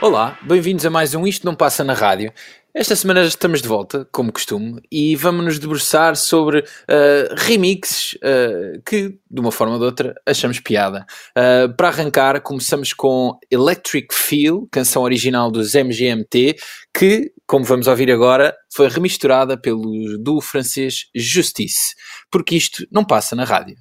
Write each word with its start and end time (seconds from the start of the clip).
Olá, 0.00 0.38
bem-vindos 0.42 0.84
a 0.86 0.90
mais 0.90 1.14
um 1.14 1.26
Isto 1.26 1.44
Não 1.44 1.54
Passa 1.54 1.84
na 1.84 1.92
Rádio. 1.92 2.32
Esta 2.72 2.94
semana 2.94 3.22
estamos 3.22 3.60
de 3.60 3.68
volta, 3.68 4.08
como 4.12 4.32
costume, 4.32 4.80
e 4.90 5.16
vamos 5.16 5.44
nos 5.44 5.58
debruçar 5.58 6.16
sobre 6.16 6.60
uh, 6.60 7.34
remixes 7.36 8.14
uh, 8.14 8.80
que, 8.86 9.18
de 9.30 9.40
uma 9.40 9.50
forma 9.52 9.74
ou 9.74 9.78
de 9.78 9.84
outra, 9.84 10.14
achamos 10.24 10.60
piada. 10.60 11.04
Uh, 11.36 11.74
para 11.74 11.88
arrancar, 11.88 12.40
começamos 12.40 12.92
com 12.92 13.38
Electric 13.50 14.14
Feel, 14.14 14.68
canção 14.70 15.02
original 15.02 15.50
dos 15.50 15.74
MGMT, 15.74 16.56
que, 16.94 17.32
como 17.50 17.64
vamos 17.64 17.88
ouvir 17.88 18.12
agora, 18.12 18.56
foi 18.72 18.86
remisturada 18.88 19.60
pelo 19.60 20.16
duo 20.22 20.40
francês 20.40 21.06
Justice, 21.12 21.96
porque 22.30 22.54
isto 22.54 22.86
não 22.92 23.04
passa 23.04 23.34
na 23.34 23.42
rádio. 23.42 23.74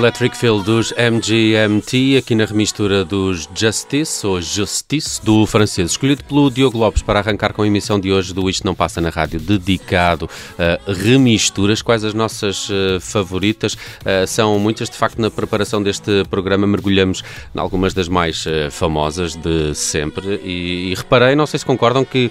Electric 0.00 0.34
Feel 0.34 0.62
dos 0.62 0.92
MGMT, 0.92 2.16
aqui 2.16 2.34
na 2.34 2.46
remistura 2.46 3.04
dos 3.04 3.46
Justice, 3.54 4.26
ou 4.26 4.40
Justice, 4.40 5.22
do 5.22 5.44
francês, 5.44 5.90
escolhido 5.90 6.24
pelo 6.24 6.50
Diogo 6.50 6.78
Lopes 6.78 7.02
para 7.02 7.18
arrancar 7.18 7.52
com 7.52 7.60
a 7.60 7.66
emissão 7.66 8.00
de 8.00 8.10
hoje 8.10 8.32
do 8.32 8.48
Isto 8.48 8.64
Não 8.64 8.74
Passa 8.74 8.98
na 8.98 9.10
Rádio, 9.10 9.38
dedicado 9.38 10.26
a 10.58 10.90
remisturas. 10.90 11.82
Quais 11.82 12.02
as 12.02 12.14
nossas 12.14 12.70
uh, 12.70 12.98
favoritas? 12.98 13.74
Uh, 13.74 14.26
são 14.26 14.58
muitas, 14.58 14.88
de 14.88 14.96
facto, 14.96 15.20
na 15.20 15.30
preparação 15.30 15.82
deste 15.82 16.24
programa 16.30 16.66
mergulhamos 16.66 17.22
em 17.54 17.60
algumas 17.60 17.92
das 17.92 18.08
mais 18.08 18.46
uh, 18.46 18.70
famosas 18.70 19.36
de 19.36 19.74
sempre 19.74 20.40
e, 20.42 20.92
e 20.92 20.94
reparei, 20.94 21.34
não 21.34 21.44
sei 21.44 21.58
se 21.58 21.66
concordam, 21.66 22.06
que 22.06 22.30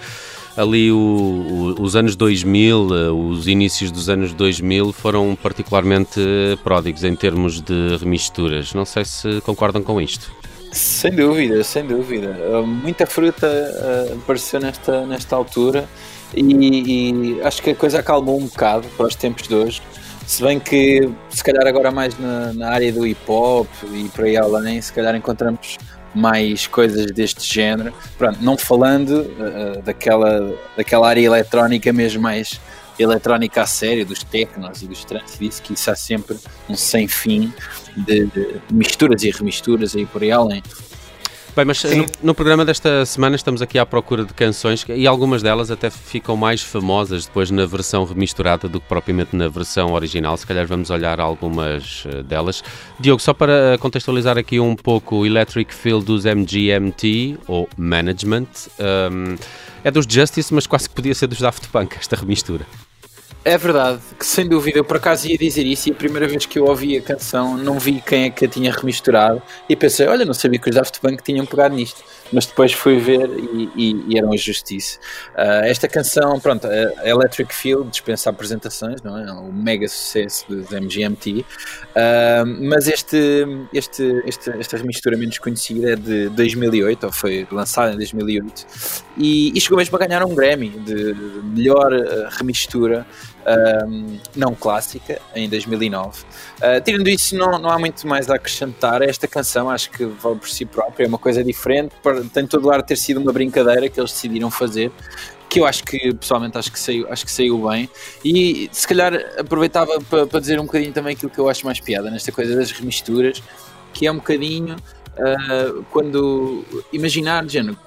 ali 0.58 0.92
o, 0.92 0.98
o, 0.98 1.82
os 1.82 1.96
anos 1.96 2.16
2000, 2.16 2.88
eh, 2.96 3.10
os 3.10 3.48
inícios 3.48 3.92
dos 3.92 4.10
anos 4.10 4.34
2000 4.34 4.92
foram 4.92 5.38
particularmente 5.42 6.20
pródigos 6.64 7.04
em 7.04 7.16
termos 7.16 7.62
de 7.62 7.98
remisturas. 7.98 8.74
Não 8.74 8.86
sei 8.86 9.06
se 9.06 9.42
concordam 9.42 9.82
com 9.82 10.02
isto. 10.02 10.32
Sem 10.72 11.12
dúvida, 11.12 11.64
sem 11.64 11.86
dúvida. 11.86 12.38
Eh, 12.40 12.62
muita 12.62 13.06
fruta 13.06 13.48
apareceu 14.14 14.60
nesta, 14.60 15.06
nesta 15.06 15.36
altura 15.36 15.88
e, 16.34 16.44
e, 17.36 17.42
acho 17.42 17.62
que 17.62 17.72
a 17.72 17.76
coisa 17.76 18.00
acalmou 18.00 18.40
um 18.40 18.46
bocado 18.46 18.88
para 18.96 19.08
os 19.08 19.16
tempos 19.16 19.48
de 19.48 19.56
hoje. 19.56 19.82
Se 20.26 20.44
bem 20.44 20.60
que, 20.60 21.10
se 21.30 21.44
calhar, 21.44 21.66
agora 21.66 21.90
mais 21.90 22.18
na, 22.20 22.54
na 22.54 22.70
área 22.70 22.94
do 22.94 23.06
hip 23.06 23.20
hop 23.28 23.68
e 23.92 24.08
por 24.10 24.26
aí 24.26 24.38
além, 24.38 24.80
se 24.80 24.94
calhar 24.94 25.16
encontramos 25.16 25.78
mais 26.14 26.68
coisas 26.68 27.08
deste 27.08 27.54
género. 27.54 27.94
Pronto, 28.18 28.38
não 28.42 28.58
falando 28.58 29.22
uh, 29.22 29.82
daquela, 29.82 30.54
daquela 30.76 31.08
área 31.08 31.22
eletrónica 31.22 31.92
mesmo 31.94 32.22
mais 32.22 32.60
eletrónica 32.98 33.62
a 33.62 33.66
sério, 33.66 34.06
dos 34.06 34.24
technos 34.24 34.82
e 34.82 34.88
dos 34.88 35.06
trance, 35.06 35.62
que 35.62 35.74
isso 35.74 35.90
há 35.90 35.96
sempre 35.96 36.38
um 36.68 36.76
sem 36.76 37.08
fim 37.08 37.54
de, 37.96 38.26
de 38.26 38.62
misturas 38.72 39.24
e 39.24 39.32
remisturas 39.32 39.96
aí 39.96 40.06
por 40.06 40.22
aí 40.22 40.32
além. 40.32 40.62
Bem, 41.56 41.66
mas 41.66 41.84
no, 41.84 42.06
no, 42.22 42.36
programa 42.36 42.64
desta 42.64 43.06
semana 43.06 43.36
estamos 43.36 43.62
aqui 43.62 43.80
à 43.80 43.86
procura 43.86 44.24
de 44.24 44.34
canções 44.34 44.86
e 44.88 45.08
algumas 45.08 45.42
delas 45.42 45.72
até 45.72 45.90
ficam 45.90 46.38
mais 46.38 46.62
famosas 46.62 47.26
depois 47.26 47.50
na 47.52 47.66
versão 47.66 48.06
remisturada 48.06 48.70
do 48.70 48.80
que 48.80 48.88
propriamente 48.88 49.36
na 49.36 49.48
versão 49.48 49.94
original. 49.94 50.38
Se 50.38 50.46
calhar 50.46 50.66
vamos 50.68 50.90
olhar 50.90 51.20
algumas 51.20 52.04
eh, 52.06 52.24
delas. 52.24 52.64
Diogo, 53.00 53.22
só 53.22 53.34
para 53.34 53.78
contextualizar 53.80 54.38
aqui 54.38 54.60
um 54.60 54.76
pouco 54.76 55.18
o 55.18 55.26
Electric 55.26 55.74
Feel 55.74 56.02
dos 56.02 56.24
MGMT 56.26 57.38
ou 57.48 57.68
Management. 57.76 58.48
Um, 58.80 59.36
é 59.84 59.92
dos 59.92 60.06
Justice, 60.08 60.54
mas 60.54 60.68
quase 60.68 60.88
que 60.88 60.96
podia 60.96 61.16
ser 61.16 61.28
dos 61.28 61.40
Daft 61.40 61.68
Punk, 61.70 61.98
esta 61.98 62.16
remistura. 62.16 62.66
É 63.46 63.58
verdade, 63.58 64.02
que 64.20 64.26
sem 64.26 64.46
dúvida 64.46 64.80
eu 64.80 64.84
por 64.84 64.98
acaso 64.98 65.26
ia 65.26 65.38
dizer 65.38 65.66
isso 65.66 65.88
e 65.88 65.94
a 65.94 65.96
primeira 65.96 66.28
vez 66.28 66.46
que 66.46 66.60
eu 66.60 66.66
ouvi 66.66 66.98
a 66.98 67.02
canção 67.02 67.58
não 67.58 67.80
vi 67.80 68.04
quem 68.06 68.26
é 68.26 68.30
que 68.30 68.44
a 68.44 68.48
tinha 68.50 68.70
remisturado 68.70 69.42
e 69.70 69.78
pensei, 69.78 70.08
olha, 70.08 70.26
não 70.26 70.34
sabia 70.34 70.60
que 70.60 70.70
os 70.70 70.76
Daft 70.76 71.00
Punk 71.00 71.24
tinham 71.24 71.46
pegado 71.46 71.74
nisto, 71.74 72.04
mas 72.34 72.46
depois 72.46 72.74
fui 72.74 73.00
ver 73.00 73.30
e, 73.30 73.70
e, 73.76 74.06
e 74.10 74.18
eram 74.18 74.34
a 74.34 74.38
justiça. 74.38 75.00
Uh, 75.34 75.64
esta 75.64 75.88
canção, 75.88 76.38
pronto, 76.42 76.68
a 76.68 77.08
Electric 77.08 77.56
Field 77.56 77.90
dispensa 77.90 78.30
apresentações, 78.30 79.02
não 79.02 79.18
é? 79.18 79.32
O 79.32 79.54
mega 79.54 79.88
sucesso 79.88 80.46
dos 80.50 80.70
MGMT, 80.72 81.40
uh, 81.40 81.46
ah, 81.96 82.44
mas 82.46 82.90
este, 82.90 83.48
este, 83.74 84.22
este, 84.26 84.50
esta 84.52 84.76
remistura 84.76 85.16
menos 85.16 85.38
conhecida 85.38 85.94
é 85.94 85.96
de 85.96 86.28
2008, 86.30 87.06
ou 87.06 87.12
foi 87.12 87.48
lançada 87.50 87.94
em 87.94 87.96
2008, 87.96 88.68
e, 89.18 89.58
e 89.58 89.62
chegou 89.62 89.78
mesmo 89.78 89.96
a 89.96 90.00
ganhar 90.00 90.24
um 90.26 90.36
Grammy 90.36 90.70
de 90.70 91.16
melhor 91.44 91.94
uh, 91.94 92.28
remistura 92.38 93.08
um, 93.88 94.18
não 94.36 94.54
clássica, 94.56 95.20
em 95.36 95.50
2009. 95.50 96.22
Uh, 96.22 96.26
ah, 96.62 96.82
tirando 96.82 97.08
isso, 97.08 97.36
não, 97.36 97.58
não 97.60 97.70
há 97.70 97.80
muito 97.80 98.08
mais 98.08 98.30
a 98.30 98.36
acrescentar. 98.36 99.02
Esta 99.02 99.28
canção 99.28 99.70
acho 99.70 99.90
que 99.92 100.06
vale 100.06 100.38
por 100.38 100.50
si 100.50 100.66
própria, 100.66 101.06
é 101.06 101.08
uma 101.08 101.18
coisa 101.18 101.44
diferente. 101.44 101.94
Tem 102.34 102.46
todo 102.46 102.66
o 102.66 102.72
ar 102.72 102.82
de 102.82 102.88
ter 102.88 102.98
sido 102.98 103.20
uma 103.20 103.32
brincadeira 103.32 103.90
que 103.90 104.00
eles 104.00 104.12
decidiram 104.12 104.52
fazer. 104.52 104.92
Que 105.50 105.60
eu 105.60 105.66
acho 105.66 105.84
que 105.84 106.14
pessoalmente 106.14 106.58
acho 106.58 106.72
que 106.72 106.80
saiu, 106.80 107.12
acho 107.12 107.26
que 107.26 107.32
saiu 107.32 107.68
bem. 107.68 107.90
E 108.24 108.70
se 108.72 108.88
calhar 108.88 109.14
aproveitava 109.38 110.00
para, 110.02 110.28
para 110.28 110.40
dizer 110.40 110.60
um 110.60 110.66
bocadinho 110.66 110.94
também 110.94 111.16
aquilo 111.16 111.32
que 111.32 111.40
eu 111.40 111.50
acho 111.50 111.66
mais 111.66 111.80
piada 111.80 112.12
nesta 112.12 112.32
coisa 112.32 112.56
das 112.56 112.72
remisturas 112.72 113.42
que 113.94 114.08
é 114.08 114.12
um 114.12 114.16
bocadinho 114.16 114.76
uh, 114.76 115.84
quando 115.92 116.64
imaginar, 116.92 117.48
género, 117.48 117.78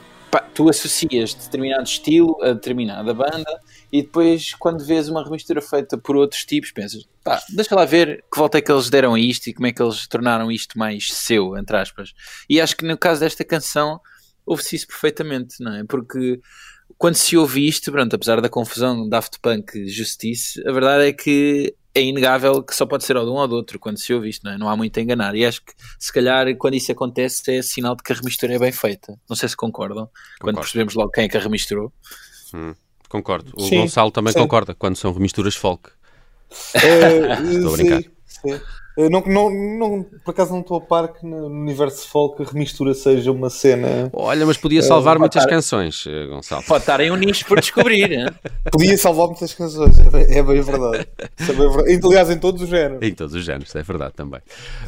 tu 0.41 0.69
associas 0.69 1.35
determinado 1.35 1.85
estilo 1.85 2.37
a 2.43 2.53
determinada 2.53 3.13
banda 3.13 3.61
e 3.93 4.03
depois 4.03 4.55
quando 4.55 4.85
vês 4.85 5.09
uma 5.09 5.25
remistura 5.25 5.61
feita 5.61 5.99
por 5.99 6.17
outros 6.17 6.45
tipos 6.45 6.71
pensas, 6.73 7.07
pá, 7.23 7.41
deixa 7.51 7.75
lá 7.75 7.85
ver 7.85 8.25
que 8.31 8.39
volta 8.39 8.59
é 8.59 8.61
que 8.61 8.71
eles 8.71 8.89
deram 8.89 9.15
a 9.15 9.21
isto 9.21 9.49
e 9.49 9.55
como 9.55 9.67
é 9.67 9.73
que 9.73 9.83
eles 9.83 10.07
tornaram 10.07 10.51
isto 10.51 10.79
mais 10.79 11.13
seu, 11.13 11.57
entre 11.57 11.77
aspas. 11.77 12.13
E 12.49 12.61
acho 12.61 12.77
que 12.77 12.85
no 12.85 12.97
caso 12.97 13.21
desta 13.21 13.45
canção 13.45 14.01
ouve-se 14.45 14.77
isso 14.77 14.87
perfeitamente, 14.87 15.63
não 15.63 15.75
é? 15.75 15.85
Porque 15.85 16.41
quando 17.03 17.17
se 17.17 17.37
ouve 17.37 17.67
isto, 17.67 17.91
pronto, 17.91 18.15
apesar 18.15 18.41
da 18.41 18.49
confusão 18.49 19.09
Daft 19.09 19.41
Punk 19.41 19.89
Justice, 19.89 20.63
a 20.65 20.71
verdade 20.71 21.09
é 21.09 21.13
que 21.13 21.75
é 21.93 22.01
inegável 22.01 22.63
que 22.63 22.73
só 22.73 22.87
pode 22.87 23.03
ser 23.03 23.17
ou 23.17 23.25
de 23.25 23.31
um 23.33 23.35
ou 23.35 23.49
do 23.49 23.57
outro 23.57 23.77
quando 23.77 23.99
se 23.99 24.15
ouve 24.15 24.29
isto, 24.29 24.45
não 24.45 24.53
é? 24.53 24.57
Não 24.57 24.69
há 24.69 24.77
muito 24.77 25.01
a 25.01 25.03
enganar. 25.03 25.35
E 25.35 25.45
acho 25.45 25.65
que 25.65 25.73
se 25.99 26.13
calhar 26.13 26.57
quando 26.57 26.75
isso 26.75 26.93
acontece 26.93 27.57
é 27.57 27.61
sinal 27.61 27.97
de 27.97 28.05
que 28.05 28.13
a 28.13 28.15
remistura 28.15 28.55
é 28.55 28.59
bem 28.61 28.71
feita. 28.71 29.19
Não 29.29 29.35
sei 29.35 29.49
se 29.49 29.57
concordam, 29.57 30.05
Concordo. 30.05 30.39
quando 30.43 30.57
percebemos 30.61 30.95
logo 30.95 31.11
quem 31.11 31.25
é 31.25 31.29
que 31.29 31.37
a 31.37 31.41
remisturou. 31.41 31.93
Hum, 32.55 32.73
concordo. 33.09 33.53
O 33.57 33.65
sim, 33.65 33.79
Gonçalo 33.79 34.13
também 34.13 34.33
sim. 34.33 34.39
concorda 34.39 34.73
quando 34.73 34.95
são 34.95 35.13
remisturas 35.13 35.57
folk. 35.57 35.91
Uh, 36.77 37.51
Estou 37.51 37.75
a 37.75 37.77
brincar. 37.79 38.01
Sim, 38.01 38.11
sim. 38.27 38.61
Não, 38.97 39.23
não, 39.23 39.51
não, 39.51 40.03
por 40.23 40.33
acaso 40.33 40.53
não 40.53 40.61
estou 40.61 40.77
a 40.77 40.81
par 40.81 41.15
que 41.15 41.25
no 41.25 41.47
universo 41.47 42.07
folk 42.09 42.43
a 42.43 42.47
remistura 42.47 42.93
seja 42.93 43.33
uma 43.33 43.49
cena. 43.49 44.11
Olha, 44.13 44.45
mas 44.45 44.59
podia 44.59 44.83
salvar 44.83 45.17
uh, 45.17 45.21
muitas 45.21 45.43
estar... 45.43 45.55
canções, 45.55 46.05
eh, 46.07 46.27
Gonçalo. 46.27 46.63
Pode 46.65 46.83
estar 46.83 47.01
em 47.01 47.11
um 47.11 47.17
nicho 47.17 47.47
por 47.47 47.59
descobrir. 47.59 48.31
podia 48.71 48.99
salvar 48.99 49.29
muitas 49.29 49.55
canções, 49.55 49.99
é, 49.99 50.39
é 50.39 50.43
bem 50.43 50.61
verdade. 50.61 51.09
É 51.19 51.47
bem 51.47 51.71
verdade. 51.71 52.07
Aliás, 52.07 52.31
em 52.31 52.39
todos 52.39 52.61
os 52.61 52.69
géneros. 52.69 53.03
Em 53.03 53.15
todos 53.15 53.35
os 53.35 53.43
géneros, 53.43 53.75
é 53.75 53.83
verdade 53.83 54.13
também. 54.15 54.41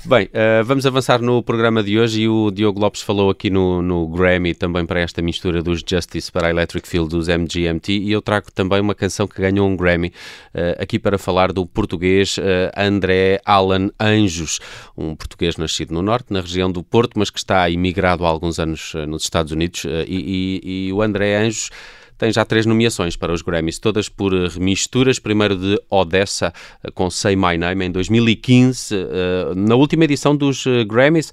Bem, 0.04 0.26
uh, 0.26 0.62
vamos 0.64 0.84
avançar 0.84 1.22
no 1.22 1.42
programa 1.42 1.82
de 1.82 1.98
hoje 1.98 2.22
e 2.22 2.28
o 2.28 2.50
Diogo 2.50 2.78
Lopes 2.78 3.00
falou 3.00 3.30
aqui 3.30 3.48
no, 3.48 3.80
no 3.80 4.06
Grammy 4.08 4.54
também 4.54 4.84
para 4.84 5.00
esta 5.00 5.22
mistura 5.22 5.62
dos 5.62 5.82
Justice 5.86 6.30
para 6.30 6.48
a 6.48 6.50
Electric 6.50 6.86
Field 6.86 7.08
dos 7.08 7.28
MGMT 7.28 7.92
e 7.92 8.12
eu 8.12 8.20
trago 8.20 8.52
também 8.52 8.82
uma 8.82 8.94
canção 8.94 9.26
que 9.26 9.40
ganhou 9.40 9.66
um 9.66 9.74
Grammy 9.74 10.08
uh, 10.08 10.82
aqui 10.82 10.98
para 10.98 11.16
falar 11.16 11.52
do 11.52 11.64
português 11.64 12.36
André 12.76 13.40
Allan 13.44 13.94
Anjos, 13.99 14.61
um 14.96 15.14
português 15.14 15.56
nascido 15.56 15.93
no 15.93 16.02
Norte, 16.02 16.32
na 16.32 16.41
região 16.41 16.70
do 16.70 16.82
Porto, 16.82 17.19
mas 17.19 17.31
que 17.31 17.38
está 17.38 17.69
imigrado 17.69 18.25
há 18.25 18.29
alguns 18.29 18.58
anos 18.58 18.93
eh, 18.94 19.06
nos 19.06 19.23
Estados 19.23 19.52
Unidos. 19.52 19.85
Eh, 19.85 20.05
e, 20.06 20.61
e, 20.62 20.87
e 20.88 20.93
o 20.93 21.02
André 21.02 21.37
Anjos 21.37 21.70
tem 22.16 22.32
já 22.32 22.44
três 22.44 22.64
nomeações 22.64 23.16
para 23.16 23.32
os 23.32 23.43
Grammys, 23.43 23.78
todas 23.78 24.08
por 24.08 24.32
eh, 24.32 24.49
remisturas. 24.49 25.19
Primeiro 25.19 25.56
de 25.56 25.81
Odessa 25.90 26.52
eh, 26.82 26.90
com 26.93 27.11
Say 27.11 27.34
My 27.34 27.58
Name 27.58 27.87
em 27.87 27.90
2015. 27.90 28.94
Eh, 28.94 29.55
na 29.56 29.75
última 29.75 30.05
edição 30.05 30.37
dos 30.37 30.64
Grammys 30.87 31.32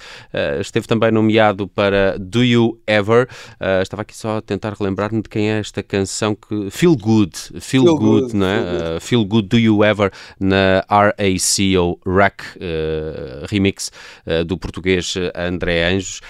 esteve 0.60 0.88
também 0.88 1.12
nomeado 1.12 1.68
para 1.68 2.18
Do 2.18 2.44
You 2.44 2.80
Ever. 2.88 3.28
Estava 3.82 4.02
aqui 4.02 4.16
só 4.16 4.38
a 4.38 4.42
tentar 4.42 4.74
relembrar-me 4.74 5.22
de 5.22 5.30
quem 5.30 5.52
é 5.52 5.60
esta 5.60 5.84
canção 5.84 6.36
que 6.36 6.70
Feel 6.70 6.96
Good, 6.96 7.38
Feel, 7.60 7.84
Feel 7.84 7.96
Good, 7.96 8.22
good, 8.22 8.36
não 8.36 8.48
é? 8.48 8.60
Feel 8.60 8.80
good. 8.80 9.02
Feel 9.02 9.26
good. 9.26 9.48
Do 9.48 9.60
You 9.60 9.84
Ever 9.84 10.12
na 10.40 10.84
RACO 10.90 12.00
Rack 12.06 12.44
remix 13.50 13.92
do 14.46 14.58
português 14.58 15.16
André 15.36 15.90
Anjos. 15.90 16.22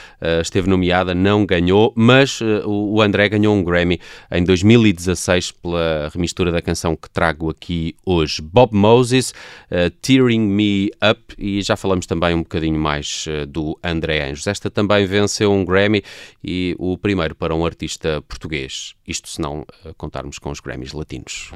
Esteve 0.42 0.69
nomeada, 0.69 1.13
não 1.13 1.45
ganhou, 1.45 1.94
mas 1.95 2.39
o 2.65 3.01
André 3.01 3.30
ganhou 3.30 3.56
um 3.56 3.63
Grammy 3.63 4.00
em 4.31 4.40
em 4.41 4.43
2016 4.43 5.51
pela 5.51 6.09
remistura 6.11 6.51
da 6.51 6.61
canção 6.61 6.95
que 6.95 7.09
trago 7.09 7.49
aqui 7.49 7.95
hoje. 8.03 8.41
Bob 8.41 8.73
Moses, 8.73 9.31
uh, 9.69 9.89
Tearing 10.01 10.41
Me 10.41 10.91
Up, 11.11 11.35
e 11.38 11.61
já 11.61 11.77
falamos 11.77 12.07
também 12.07 12.33
um 12.33 12.39
bocadinho 12.39 12.79
mais 12.79 13.25
uh, 13.27 13.45
do 13.45 13.77
André 13.83 14.29
Anjos. 14.29 14.47
Esta 14.47 14.69
também 14.71 15.05
venceu 15.05 15.51
um 15.51 15.63
Grammy 15.63 16.03
e 16.43 16.75
o 16.79 16.97
primeiro 16.97 17.35
para 17.35 17.53
um 17.53 17.63
artista 17.63 18.21
português. 18.23 18.95
Isto 19.07 19.29
se 19.29 19.39
não 19.39 19.61
uh, 19.61 19.93
contarmos 19.95 20.39
com 20.39 20.49
os 20.49 20.59
Grammys 20.59 20.91
latinos. 20.91 21.51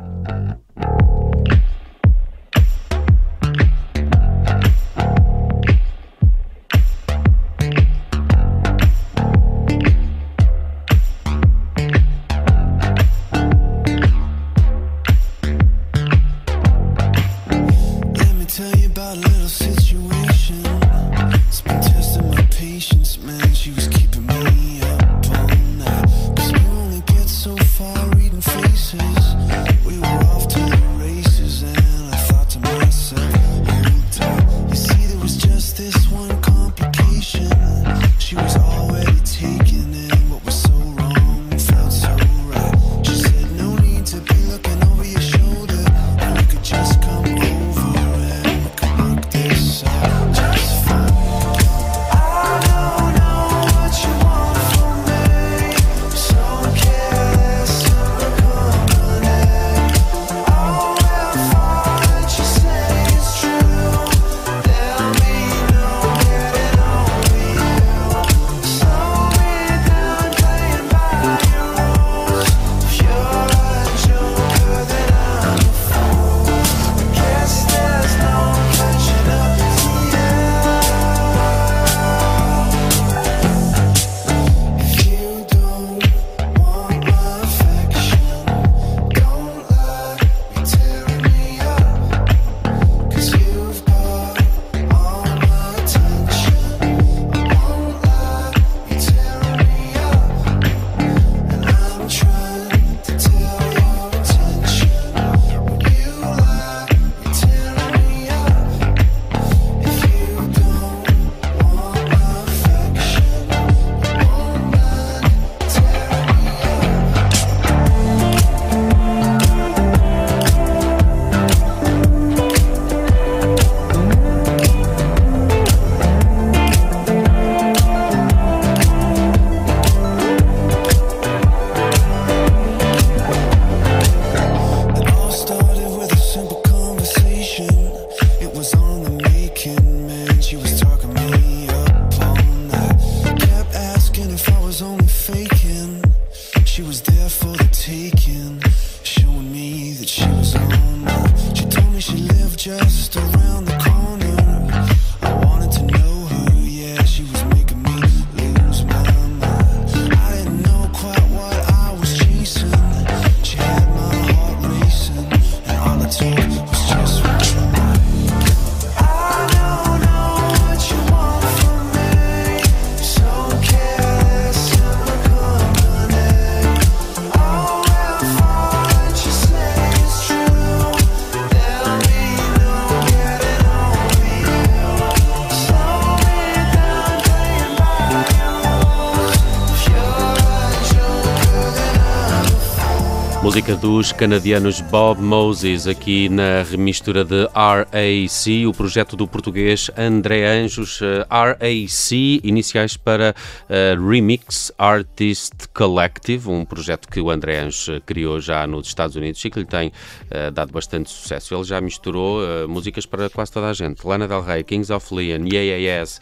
Música 193.46 193.76
dos 193.76 194.12
canadianos 194.12 194.82
Bob 194.82 195.22
Moses, 195.22 195.86
aqui 195.86 196.28
na 196.30 196.64
remistura 196.64 197.24
de 197.24 197.46
RAC, 197.54 198.66
o 198.68 198.74
projeto 198.74 199.16
do 199.16 199.28
português 199.28 199.92
André 199.96 200.48
Anjos. 200.48 201.00
Uh, 201.00 201.24
RAC, 201.30 202.42
iniciais 202.44 202.98
para 202.98 203.36
uh, 203.70 204.10
Remix 204.10 204.72
Artist 204.80 205.68
Collective, 205.76 206.50
um 206.50 206.66
projeto 206.66 207.08
que 207.08 207.22
o 207.22 207.30
André 207.30 207.60
Anjos 207.60 207.88
uh, 207.88 208.02
criou 208.04 208.40
já 208.40 208.66
nos 208.66 208.88
Estados 208.88 209.16
Unidos 209.16 209.46
e 209.46 209.52
que 209.52 209.60
lhe 209.60 209.66
tem 209.66 209.90
uh, 209.90 210.50
dado 210.52 210.72
bastante 210.72 211.12
sucesso. 211.12 211.54
Ele 211.54 211.64
já 211.66 211.80
misturou 211.80 212.40
uh, 212.40 212.68
músicas 212.68 213.06
para 213.06 213.30
quase 213.30 213.52
toda 213.52 213.70
a 213.70 213.74
gente: 213.74 214.04
Lana 214.08 214.28
Del 214.28 214.42
Rey, 214.42 214.64
Kings 214.64 214.92
of 214.92 215.14
Leon, 215.14 215.46
Yeah 215.46 215.78
Yeah 215.78 216.02
Yes, 216.02 216.20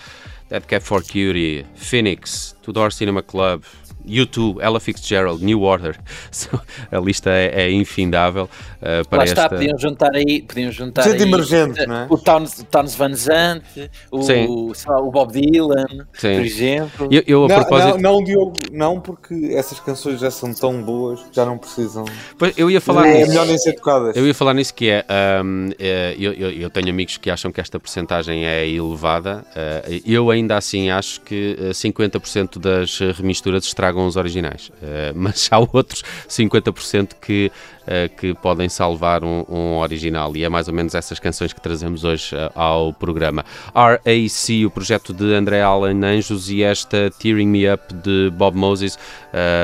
Dead 0.49 0.65
Cat 0.65 0.83
for 0.83 1.01
Cutie, 1.01 1.65
Phoenix, 1.73 2.53
Tudor 2.61 2.91
Cinema 2.91 3.23
Club. 3.23 3.63
U2, 4.07 4.57
Ella 4.61 4.79
Fitzgerald, 4.79 5.43
New 5.43 5.61
Order. 5.61 5.97
A 6.91 6.99
lista 6.99 7.29
é, 7.29 7.63
é 7.63 7.71
infindável 7.71 8.45
uh, 8.81 9.07
para 9.07 9.19
Lá 9.19 9.23
está, 9.25 9.43
esta... 9.43 9.55
podiam 9.55 9.77
juntar 9.77 10.15
aí, 10.15 10.41
podiam 10.41 10.71
juntar 10.71 11.03
Gente 11.03 11.23
aí 11.23 11.29
emergente, 11.29 11.85
não 11.85 11.95
é? 11.95 12.07
o 12.09 12.17
Towns, 12.17 12.65
Towns 12.69 12.95
Van 12.95 13.13
Zandt, 13.13 13.91
o, 14.11 14.71
lá, 14.87 15.01
o 15.01 15.11
Bob 15.11 15.31
Dylan, 15.31 15.85
Sim. 16.13 16.35
por 16.35 16.45
exemplo. 16.45 17.09
Eu, 17.11 17.23
eu, 17.25 17.45
a 17.45 17.47
Não, 17.47 17.55
propósito, 17.55 17.97
não, 17.99 18.13
não, 18.13 18.23
Diogo, 18.23 18.53
não, 18.71 18.99
porque 18.99 19.51
essas 19.53 19.79
canções 19.79 20.19
já 20.19 20.31
são 20.31 20.53
tão 20.53 20.81
boas 20.81 21.21
que 21.21 21.35
já 21.35 21.45
não 21.45 21.57
precisam. 21.57 22.05
Pois, 22.37 22.53
eu 22.57 22.69
ia 22.69 22.81
falar 22.81 23.07
é 23.07 23.19
nisso. 23.19 23.29
melhor 23.29 23.45
nem 23.45 23.57
ser 23.57 23.73
tocadas. 23.73 24.15
Eu 24.15 24.25
ia 24.25 24.33
falar 24.33 24.53
nisso 24.53 24.73
que 24.73 24.89
é, 24.89 25.05
hum, 25.43 25.69
é, 25.79 26.15
eu, 26.17 26.33
eu, 26.33 26.51
eu 26.51 26.69
tenho 26.69 26.89
amigos 26.89 27.17
que 27.17 27.29
acham 27.29 27.51
que 27.51 27.61
esta 27.61 27.79
percentagem 27.79 28.45
é 28.45 28.67
elevada. 28.67 29.45
uh, 29.55 30.01
eu 30.05 30.29
ainda 30.29 30.57
assim 30.57 30.89
acho 30.89 31.21
que 31.21 31.57
uh, 31.59 31.69
50% 31.69 32.59
das 32.59 32.99
uh, 32.99 33.11
remisturas 33.15 33.65
estragam 33.65 33.92
os 34.01 34.15
originais. 34.15 34.69
Uh, 34.69 35.13
mas 35.15 35.49
há 35.51 35.59
outros 35.59 36.03
50% 36.27 37.11
que, 37.21 37.51
uh, 37.81 38.09
que 38.17 38.33
podem 38.35 38.69
salvar 38.69 39.23
um, 39.23 39.43
um 39.49 39.77
original. 39.77 40.35
E 40.35 40.43
é 40.43 40.49
mais 40.49 40.67
ou 40.67 40.73
menos 40.73 40.95
essas 40.95 41.19
canções 41.19 41.53
que 41.53 41.61
trazemos 41.61 42.03
hoje 42.03 42.35
uh, 42.35 42.51
ao 42.55 42.91
programa. 42.93 43.45
RAC, 43.73 44.65
o 44.65 44.69
projeto 44.69 45.13
de 45.13 45.33
André 45.33 45.61
Allen 45.61 46.03
Anjos 46.03 46.49
e 46.49 46.61
esta 46.63 47.09
Tearing 47.19 47.47
Me 47.47 47.71
Up 47.71 47.93
de 47.93 48.29
Bob 48.31 48.57
Moses 48.57 48.97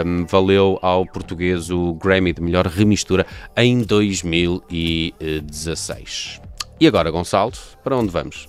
um, 0.05 0.25
valeu 0.25 0.77
ao 0.81 1.05
português 1.05 1.69
o 1.69 1.93
Grammy 1.93 2.33
de 2.33 2.41
melhor 2.41 2.65
remistura 2.67 3.25
em 3.55 3.83
2016. 3.83 6.41
E 6.79 6.87
agora, 6.87 7.11
Gonçalo, 7.11 7.51
para 7.83 7.95
onde 7.97 8.09
vamos? 8.09 8.47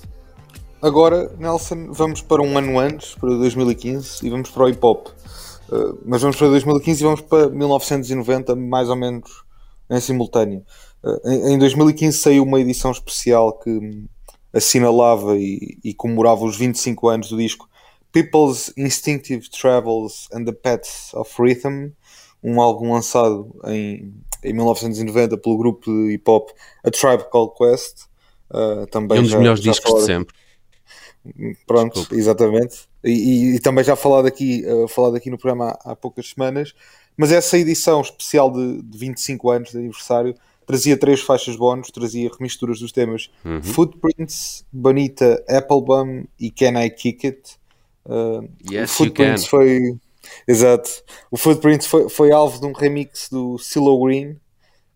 Agora, 0.80 1.30
Nelson, 1.38 1.88
vamos 1.90 2.22
para 2.22 2.40
um 2.40 2.56
ano 2.56 2.78
antes, 2.78 3.14
para 3.14 3.28
2015, 3.30 4.26
e 4.26 4.30
vamos 4.30 4.48
para 4.50 4.64
o 4.64 4.68
hip 4.68 4.78
hop. 4.80 5.08
Uh, 5.70 5.98
mas 6.04 6.20
vamos 6.22 6.36
para 6.36 6.48
2015 6.48 7.00
e 7.00 7.04
vamos 7.04 7.20
para 7.22 7.48
1990, 7.48 8.56
mais 8.56 8.88
ou 8.88 8.96
menos 8.96 9.44
em 9.88 10.00
simultâneo. 10.00 10.64
Uh, 11.02 11.28
em, 11.30 11.54
em 11.54 11.58
2015 11.58 12.18
saiu 12.18 12.42
uma 12.42 12.60
edição 12.60 12.90
especial 12.90 13.52
que 13.58 14.04
assinalava 14.52 15.36
e, 15.36 15.78
e 15.84 15.94
comemorava 15.94 16.44
os 16.44 16.56
25 16.56 17.08
anos 17.08 17.28
do 17.28 17.36
disco 17.36 17.68
People's 18.12 18.72
Instinctive 18.76 19.48
Travels 19.48 20.26
and 20.32 20.44
the 20.44 20.52
Paths 20.52 21.14
of 21.14 21.30
Rhythm, 21.40 21.90
um 22.42 22.60
álbum 22.60 22.92
lançado 22.92 23.54
em, 23.66 24.12
em 24.42 24.52
1990 24.52 25.38
pelo 25.38 25.56
grupo 25.56 25.88
de 25.88 26.14
hip 26.14 26.28
hop 26.28 26.50
A 26.82 26.90
Tribe 26.90 27.30
Called 27.30 27.52
Quest. 27.56 28.06
Uh, 28.50 28.84
também 28.88 29.18
É 29.18 29.20
um 29.20 29.22
dos 29.22 29.30
já- 29.30 29.38
melhores 29.38 29.62
já 29.62 29.70
discos 29.70 29.94
de 30.00 30.06
sempre. 30.06 30.34
Pronto, 31.66 31.94
Desculpa. 31.94 32.14
exatamente. 32.16 32.89
E, 33.04 33.54
e- 33.56 33.60
também 33.60 33.82
já 33.84 33.96
falado 33.96 34.26
aqui, 34.26 34.64
uh, 34.66 34.86
falado 34.88 35.16
aqui 35.16 35.30
no 35.30 35.38
programa 35.38 35.78
há, 35.84 35.92
há 35.92 35.96
poucas 35.96 36.28
semanas. 36.30 36.74
Mas 37.16 37.32
essa 37.32 37.58
edição 37.58 38.00
especial 38.00 38.50
de, 38.50 38.82
de 38.82 38.98
25 38.98 39.50
anos 39.50 39.70
de 39.70 39.78
aniversário 39.78 40.34
trazia 40.66 40.96
três 40.96 41.20
faixas 41.20 41.56
bónus, 41.56 41.90
trazia 41.90 42.30
remisturas 42.36 42.78
dos 42.78 42.92
temas 42.92 43.30
Uhum. 43.44 43.62
Footprints, 43.62 44.64
Bonita, 44.72 45.42
Applebum 45.48 46.24
e 46.38 46.50
Can 46.50 46.80
I 46.82 46.90
Kick 46.90 47.26
It. 47.26 47.40
Uh, 48.06 48.48
Yes. 48.70 48.92
Footprints 48.92 49.46
foi. 49.46 49.96
Exato. 50.46 50.90
O 51.30 51.36
Footprints 51.36 51.86
foi, 51.86 52.08
foi 52.08 52.30
alvo 52.30 52.60
de 52.60 52.66
um 52.66 52.72
remix 52.72 53.28
do 53.30 53.58
Silo 53.58 54.02
Green 54.04 54.34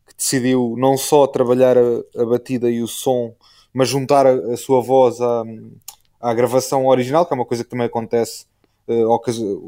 que 0.06 0.14
decidiu 0.16 0.74
não 0.78 0.96
só 0.96 1.26
trabalhar 1.26 1.76
a, 1.76 1.82
a 2.22 2.24
batida 2.24 2.70
e 2.70 2.82
o 2.82 2.86
som, 2.86 3.34
mas 3.72 3.88
juntar 3.88 4.26
a, 4.26 4.34
a 4.52 4.56
sua 4.56 4.80
voz 4.80 5.20
à, 5.20 5.42
à 6.30 6.34
gravação 6.34 6.86
original, 6.86 7.26
que 7.26 7.32
é 7.32 7.36
uma 7.36 7.44
coisa 7.44 7.64
que 7.64 7.70
também 7.70 7.86
acontece 7.86 8.46
eh, 8.88 8.94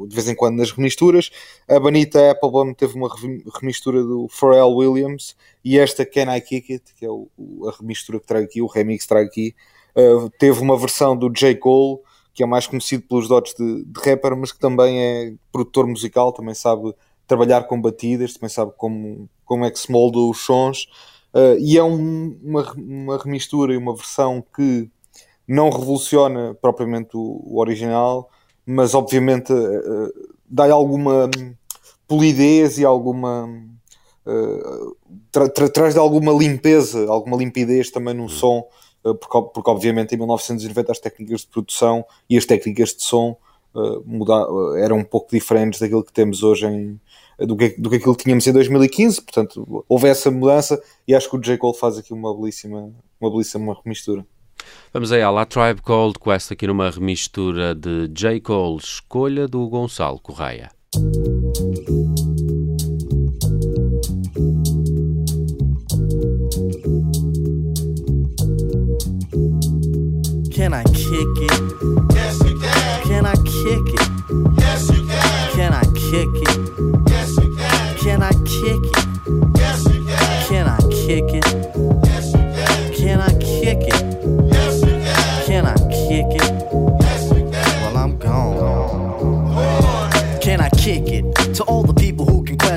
de 0.08 0.14
vez 0.14 0.28
em 0.28 0.34
quando 0.34 0.56
nas 0.58 0.70
remisturas. 0.70 1.30
A 1.68 1.78
Bonita 1.78 2.30
Applebum 2.30 2.72
teve 2.74 2.94
uma 2.96 3.08
remi- 3.14 3.44
remistura 3.60 4.02
do 4.02 4.26
Pharrell 4.28 4.74
Williams 4.74 5.36
e 5.64 5.78
esta 5.78 6.04
Can 6.06 6.34
I 6.34 6.40
Kick 6.40 6.72
It, 6.72 6.94
que 6.94 7.04
é 7.06 7.08
a 7.08 7.72
remistura 7.78 8.20
que 8.20 8.26
trago 8.26 8.44
aqui, 8.46 8.60
o 8.62 8.66
remix 8.66 9.02
que 9.04 9.08
trago 9.08 9.26
aqui, 9.28 9.54
eh, 9.94 10.28
teve 10.38 10.60
uma 10.60 10.76
versão 10.76 11.16
do 11.16 11.28
J. 11.30 11.54
Cole, 11.56 12.00
que 12.34 12.42
é 12.42 12.46
mais 12.46 12.66
conhecido 12.66 13.02
pelos 13.08 13.28
dotes 13.28 13.54
de, 13.54 13.84
de 13.84 14.00
rapper, 14.00 14.36
mas 14.36 14.52
que 14.52 14.58
também 14.58 15.00
é 15.02 15.32
produtor 15.50 15.86
musical, 15.86 16.32
também 16.32 16.54
sabe 16.54 16.94
trabalhar 17.26 17.64
com 17.64 17.80
batidas, 17.80 18.34
também 18.34 18.50
sabe 18.50 18.72
como, 18.76 19.28
como 19.44 19.64
é 19.64 19.70
que 19.70 19.78
se 19.78 19.90
molda 19.90 20.18
os 20.18 20.38
sons. 20.44 20.86
Eh, 21.34 21.56
e 21.60 21.78
é 21.78 21.82
um- 21.82 22.38
uma, 22.42 22.72
uma 22.74 23.18
remistura 23.18 23.72
e 23.72 23.76
uma 23.76 23.94
versão 23.94 24.44
que 24.54 24.88
não 25.46 25.70
revoluciona 25.70 26.54
propriamente 26.60 27.16
o, 27.16 27.40
o 27.44 27.58
original, 27.60 28.30
mas 28.64 28.94
obviamente 28.94 29.52
eh, 29.52 30.12
dá-lhe 30.48 30.72
alguma 30.72 31.26
hum, 31.26 31.54
polidez 32.08 32.78
e 32.78 32.84
alguma. 32.84 33.48
eh, 34.26 34.92
tra- 35.30 35.48
tra- 35.48 35.68
traz-lhe 35.68 36.00
alguma 36.00 36.32
limpeza, 36.32 37.06
alguma 37.08 37.36
limpidez 37.36 37.90
também 37.90 38.14
no 38.14 38.28
som, 38.28 38.66
eh, 39.04 39.12
porque, 39.14 39.50
porque 39.54 39.70
obviamente 39.70 40.14
em 40.14 40.18
1990 40.18 40.92
as 40.92 40.98
técnicas 40.98 41.40
de 41.42 41.46
produção 41.48 42.04
e 42.28 42.36
as 42.36 42.44
técnicas 42.44 42.90
de 42.94 43.02
som 43.04 43.36
eh, 43.76 44.82
eram 44.82 44.98
um 44.98 45.04
pouco 45.04 45.30
diferentes 45.30 45.80
daquilo 45.80 46.04
que 46.04 46.12
temos 46.12 46.42
hoje 46.42 46.66
em. 46.66 47.00
Do 47.38 47.54
que, 47.54 47.68
do 47.78 47.90
que 47.90 47.96
aquilo 47.96 48.16
que 48.16 48.22
tínhamos 48.24 48.46
em 48.46 48.52
2015, 48.52 49.20
portanto 49.20 49.84
houve 49.90 50.08
essa 50.08 50.30
mudança 50.30 50.82
e 51.06 51.14
acho 51.14 51.28
que 51.28 51.36
o 51.36 51.38
J. 51.38 51.58
Cole 51.58 51.76
faz 51.76 51.98
aqui 51.98 52.14
uma 52.14 52.34
belíssima, 52.34 52.90
uma 53.20 53.30
belíssima 53.30 53.76
remistura. 53.84 54.26
Vamos 54.92 55.12
aí 55.12 55.22
à 55.22 55.30
La 55.30 55.44
Tribe 55.44 55.80
Called 55.82 56.18
Quest 56.18 56.52
aqui 56.52 56.66
numa 56.66 56.90
remistura 56.90 57.74
de 57.74 58.08
J. 58.14 58.40
Cole, 58.40 58.78
escolha 58.78 59.46
do 59.46 59.68
Gonçalo 59.68 60.18
Correia. 60.20 60.70
Can 70.54 70.72
I 70.72 70.84
kick 70.84 71.28
it? 71.42 71.52
Yes, 72.14 72.40
you 72.40 72.58
can. 72.58 73.02
Can 73.04 73.26
I 73.26 73.34
kick 73.44 73.86
it? 73.92 74.00
Yes, 74.58 74.88
you 74.88 75.06
can. 75.06 75.50
Can 75.52 75.72
I 75.74 75.82
kick 75.94 76.32
it? 76.42 76.58
Yes, 77.10 77.36
you 77.36 77.54
can. 77.56 77.96
Can 77.98 78.22
I 78.22 78.32
kick 78.46 78.82
it? 78.82 79.58
Yes, 79.58 79.84
you 79.84 80.04
can. 80.06 80.48
Can 80.48 80.66
I 80.66 80.78
kick 80.90 81.34
it? 81.34 81.55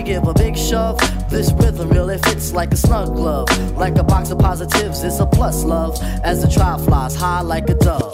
and 0.00 0.06
give 0.06 0.26
a 0.26 0.34
big 0.34 0.56
shove. 0.56 0.98
This 1.28 1.52
rhythm 1.52 1.90
really 1.90 2.16
fits 2.18 2.52
like 2.52 2.72
a 2.72 2.76
snug 2.76 3.14
glove. 3.14 3.48
Like 3.76 3.96
a 3.98 4.02
box 4.02 4.30
of 4.30 4.38
positives, 4.38 5.02
it's 5.04 5.20
a 5.20 5.26
plus 5.26 5.62
love. 5.62 5.98
As 6.24 6.42
the 6.42 6.48
tribe 6.48 6.80
flies 6.80 7.14
high 7.14 7.42
like 7.42 7.68
a 7.68 7.74
dove. 7.74 8.12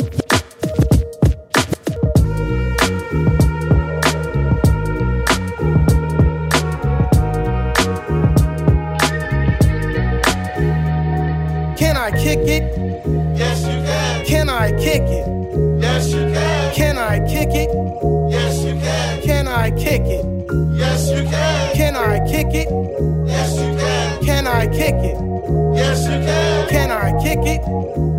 Can 11.78 11.96
I 11.96 12.10
kick 12.10 12.40
it? 12.40 12.64
Yes, 13.36 13.60
you 13.62 13.82
can. 13.84 14.24
Can 14.24 14.48
I 14.48 14.72
kick 14.72 15.02
it? 15.02 15.35
I 22.06 22.18
kick 22.26 22.54
it? 22.54 22.68
Yes, 23.26 23.56
you 23.58 23.76
can. 23.76 24.24
Can 24.24 24.46
I 24.46 24.66
kick 24.66 24.94
it? 24.94 25.16
Yes, 25.74 26.08
you 26.08 26.16
I 26.16 26.18
kick 26.18 26.28
it? 26.30 26.68
Yes, 26.68 26.68
you 26.68 26.68
can. 26.68 26.68
Can 26.68 26.90
I 26.90 27.22
kick 27.22 27.38
it? 27.40 27.60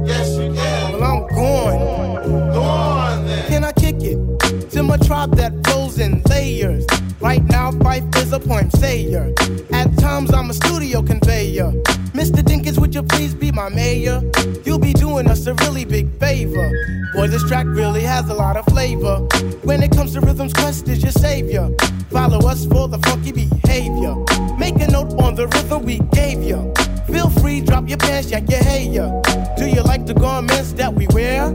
Yes, 0.07 0.37
you 0.37 0.53
can. 0.53 0.93
Well, 0.93 1.03
I'm 1.03 1.27
going. 1.27 2.53
Go 2.53 2.61
on 2.61 3.25
then. 3.25 3.47
Can 3.47 3.63
I 3.63 3.71
kick 3.71 3.95
it? 3.99 4.69
To 4.71 4.83
my 4.83 4.97
tribe 4.97 5.35
that 5.37 5.51
flows 5.65 5.99
in 5.99 6.21
layers. 6.29 6.85
Right 7.19 7.43
now, 7.45 7.71
Fife 7.71 8.03
is 8.17 8.33
a 8.33 8.39
point 8.39 8.71
sayer. 8.73 9.33
At 9.73 9.97
times, 9.97 10.31
I'm 10.33 10.49
a 10.49 10.53
studio 10.53 11.01
conveyor. 11.01 11.73
Mr. 12.17 12.41
Dinkins, 12.41 12.79
would 12.79 12.95
you 12.95 13.03
please 13.03 13.35
be 13.35 13.51
my 13.51 13.69
mayor? 13.69 14.23
You'll 14.65 14.79
be 14.79 14.91
doing 14.91 15.27
us 15.27 15.45
a 15.45 15.53
really 15.53 15.85
big 15.85 16.09
favor. 16.19 16.71
Boy, 17.13 17.27
this 17.27 17.47
track 17.47 17.67
really 17.67 18.01
has 18.01 18.27
a 18.27 18.33
lot 18.33 18.57
of 18.57 18.65
flavor. 18.65 19.17
When 19.61 19.83
it 19.83 19.91
comes 19.91 20.13
to 20.13 20.21
rhythms, 20.21 20.51
Quest 20.51 20.87
is 20.87 21.03
your 21.03 21.11
savior. 21.11 21.69
Follow 22.09 22.39
us 22.49 22.65
for 22.65 22.87
the 22.87 22.97
funky 23.05 23.31
behavior. 23.31 24.15
Make 24.57 24.81
a 24.81 24.87
note 24.87 25.13
on 25.21 25.35
the 25.35 25.45
rhythm 25.45 25.83
we 25.83 25.99
gave 26.11 26.41
you. 26.41 26.73
Feel 27.05 27.29
free, 27.29 27.61
drop 27.61 27.87
your 27.87 27.99
pants, 27.99 28.31
yank 28.31 28.49
your 28.49 28.63
hair. 28.63 29.21
Do 29.55 29.67
you 29.67 29.83
like 29.83 30.07
the 30.07 30.15
garments 30.15 30.73
that 30.73 30.91
we 30.91 31.05
wear? 31.13 31.53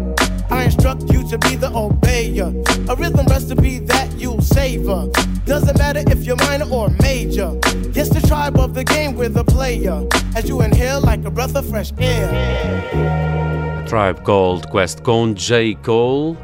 I 0.52 0.64
instruct 0.64 1.10
you 1.10 1.26
to 1.28 1.38
be 1.38 1.56
the 1.56 1.70
obeyer. 1.70 2.52
A 2.90 2.94
rhythm 2.94 3.26
recipe 3.26 3.78
that 3.80 4.12
you'll 4.18 4.42
savor. 4.42 5.10
Doesn't 5.46 5.78
matter 5.78 6.02
if 6.06 6.24
you're 6.24 6.36
minor 6.36 6.68
or 6.70 6.90
major. 7.00 7.58
Yes, 7.92 8.10
the 8.10 8.20
tribe 8.28 8.58
of 8.58 8.74
the 8.74 8.84
game 8.84 9.16
with 9.16 9.34
a 9.38 9.44
player. 9.44 10.06
As 10.36 10.48
you 10.50 10.60
inhale 10.60 11.00
like 11.00 11.24
a 11.24 11.30
breath 11.30 11.56
of 11.56 11.66
fresh 11.68 11.92
air. 11.98 12.28
A 13.82 13.88
Tribe 13.88 14.24
Called 14.24 14.68
Quest 14.68 15.02
com 15.02 15.34
J. 15.34 15.74
Cole. 15.74 16.36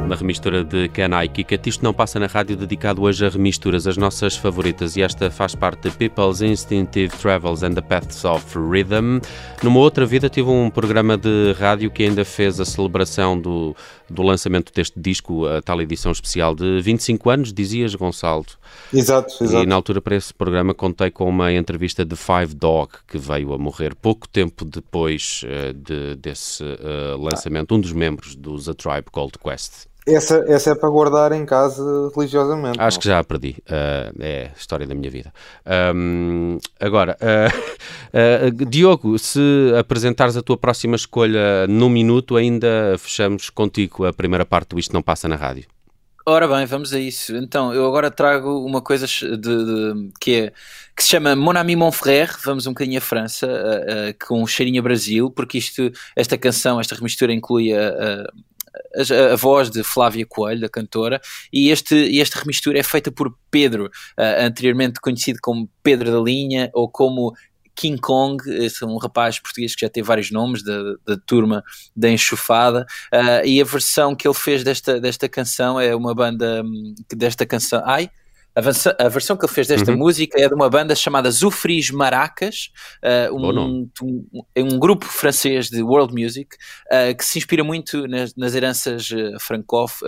Na 0.00 0.16
remistura 0.16 0.62
de 0.62 0.88
Can 0.88 1.22
I 1.22 1.28
Kick. 1.28 1.58
Isto 1.66 1.82
não 1.82 1.94
passa 1.94 2.18
na 2.18 2.26
rádio 2.26 2.56
dedicado 2.56 3.00
hoje 3.02 3.24
a 3.24 3.28
remisturas, 3.28 3.86
as 3.86 3.96
nossas 3.96 4.36
favoritas, 4.36 4.96
e 4.96 5.02
esta 5.02 5.30
faz 5.30 5.54
parte 5.54 5.88
de 5.88 5.96
People's 5.96 6.42
Instinctive 6.42 7.16
Travels 7.16 7.62
and 7.62 7.72
the 7.74 7.80
Paths 7.80 8.24
of 8.24 8.44
Rhythm. 8.58 9.20
Numa 9.62 9.78
outra 9.78 10.04
vida 10.04 10.28
tive 10.28 10.50
um 10.50 10.68
programa 10.68 11.16
de 11.16 11.52
rádio 11.58 11.90
que 11.90 12.02
ainda 12.02 12.22
fez 12.22 12.60
a 12.60 12.66
celebração 12.66 13.40
do, 13.40 13.74
do 14.10 14.22
lançamento 14.22 14.72
deste 14.74 14.98
disco, 15.00 15.46
a 15.46 15.62
tal 15.62 15.80
edição 15.80 16.12
especial 16.12 16.54
de 16.54 16.80
25 16.82 17.30
anos, 17.30 17.52
dizias, 17.52 17.94
Gonçalo. 17.94 18.44
Exato, 18.92 19.42
exato. 19.42 19.62
E 19.62 19.66
na 19.66 19.74
altura 19.74 20.02
para 20.02 20.16
esse 20.16 20.34
programa 20.34 20.74
contei 20.74 21.10
com 21.10 21.28
uma 21.28 21.50
entrevista 21.52 22.04
de 22.04 22.14
Five 22.14 22.54
Dog, 22.54 22.90
que 23.08 23.16
veio 23.16 23.54
a 23.54 23.58
morrer 23.58 23.94
pouco 23.94 24.28
tempo 24.28 24.64
depois 24.64 25.42
uh, 25.44 25.72
de, 25.72 26.16
desse 26.16 26.62
uh, 26.62 27.16
lançamento, 27.18 27.74
um 27.74 27.80
dos 27.80 27.92
membros 27.92 28.34
dos 28.34 28.68
A 28.68 28.74
Tribe 28.74 29.06
Called 29.10 29.38
Quest. 29.38 29.93
Essa, 30.06 30.44
essa 30.48 30.72
é 30.72 30.74
para 30.74 30.90
guardar 30.90 31.32
em 31.32 31.46
casa 31.46 32.10
religiosamente. 32.14 32.78
Acho 32.78 32.96
não? 32.96 33.00
que 33.00 33.08
já 33.08 33.18
a 33.18 33.24
perdi. 33.24 33.56
Uh, 33.60 34.22
é 34.22 34.50
a 34.54 34.58
história 34.58 34.86
da 34.86 34.94
minha 34.94 35.10
vida. 35.10 35.32
Um, 35.94 36.58
agora, 36.78 37.16
uh, 37.22 38.52
uh, 38.52 38.64
Diogo, 38.68 39.18
se 39.18 39.40
apresentares 39.78 40.36
a 40.36 40.42
tua 40.42 40.58
próxima 40.58 40.94
escolha 40.94 41.66
num 41.66 41.88
minuto, 41.88 42.36
ainda 42.36 42.96
fechamos 42.98 43.48
contigo 43.48 44.04
a 44.04 44.12
primeira 44.12 44.44
parte 44.44 44.70
do 44.70 44.78
Isto 44.78 44.92
Não 44.92 45.02
Passa 45.02 45.26
na 45.26 45.36
Rádio. 45.36 45.64
Ora 46.26 46.48
bem, 46.48 46.66
vamos 46.66 46.92
a 46.92 46.98
isso. 46.98 47.34
Então, 47.36 47.72
eu 47.72 47.86
agora 47.86 48.10
trago 48.10 48.64
uma 48.64 48.82
coisa 48.82 49.06
de, 49.06 49.36
de, 49.36 50.10
que, 50.20 50.34
é, 50.36 50.52
que 50.94 51.02
se 51.02 51.10
chama 51.10 51.34
Mon 51.34 51.56
Ami 51.56 51.76
Mon 51.76 51.92
Frère. 51.92 52.32
Vamos 52.44 52.66
um 52.66 52.70
bocadinho 52.70 52.98
a 52.98 53.02
França, 53.02 53.46
com 54.26 54.42
um 54.42 54.46
cheirinho 54.46 54.80
a 54.80 54.82
Brasil, 54.82 55.30
porque 55.30 55.58
isto, 55.58 55.92
esta 56.16 56.38
canção, 56.38 56.80
esta 56.80 56.94
remistura 56.94 57.30
inclui 57.30 57.74
a, 57.74 57.88
a, 57.88 58.32
a, 59.32 59.36
voz 59.36 59.70
de 59.70 59.82
Flávia 59.82 60.26
Coelho, 60.26 60.60
da 60.60 60.68
cantora, 60.68 61.20
e 61.52 61.70
este, 61.70 61.94
este 61.94 62.38
remistura 62.38 62.78
é 62.78 62.82
feita 62.82 63.10
por 63.10 63.36
Pedro, 63.50 63.86
uh, 63.86 64.44
anteriormente 64.44 65.00
conhecido 65.00 65.38
como 65.42 65.68
Pedro 65.82 66.10
da 66.10 66.18
Linha 66.18 66.70
ou 66.72 66.88
como 66.88 67.34
King 67.74 68.00
Kong, 68.00 68.42
esse 68.48 68.84
é 68.84 68.86
um 68.86 68.96
rapaz 68.96 69.38
português 69.40 69.74
que 69.74 69.84
já 69.84 69.90
teve 69.90 70.06
vários 70.06 70.30
nomes 70.30 70.62
da, 70.62 70.94
da 71.04 71.16
turma 71.26 71.62
da 71.94 72.08
Enxufada, 72.08 72.86
uh, 73.12 73.46
e 73.46 73.60
a 73.60 73.64
versão 73.64 74.14
que 74.14 74.26
ele 74.26 74.34
fez 74.34 74.62
desta, 74.62 75.00
desta 75.00 75.28
canção 75.28 75.80
é 75.80 75.94
uma 75.94 76.14
banda 76.14 76.62
um, 76.64 76.94
desta 77.10 77.44
canção. 77.44 77.82
Ai, 77.84 78.10
a, 78.54 79.08
versão 79.08 79.36
que 79.36 79.44
ele 79.44 79.52
fez 79.52 79.66
desta 79.66 79.90
uhum. 79.90 79.98
música 79.98 80.40
é 80.40 80.48
de 80.48 80.54
uma 80.54 80.70
banda 80.70 80.94
chamada 80.94 81.30
Zufris 81.30 81.90
Maracas, 81.90 82.70
uh, 83.02 83.34
um, 83.34 83.88
um, 84.02 84.26
um, 84.56 84.78
grupo 84.78 85.06
francês 85.06 85.68
de 85.68 85.82
world 85.82 86.14
music 86.14 86.56
uh, 86.86 87.16
que 87.16 87.24
se 87.24 87.38
inspira 87.38 87.64
muito 87.64 88.06
nas, 88.06 88.34
nas 88.36 88.54
heranças, 88.54 89.10
uh, 89.10 89.40
francóf, 89.40 90.02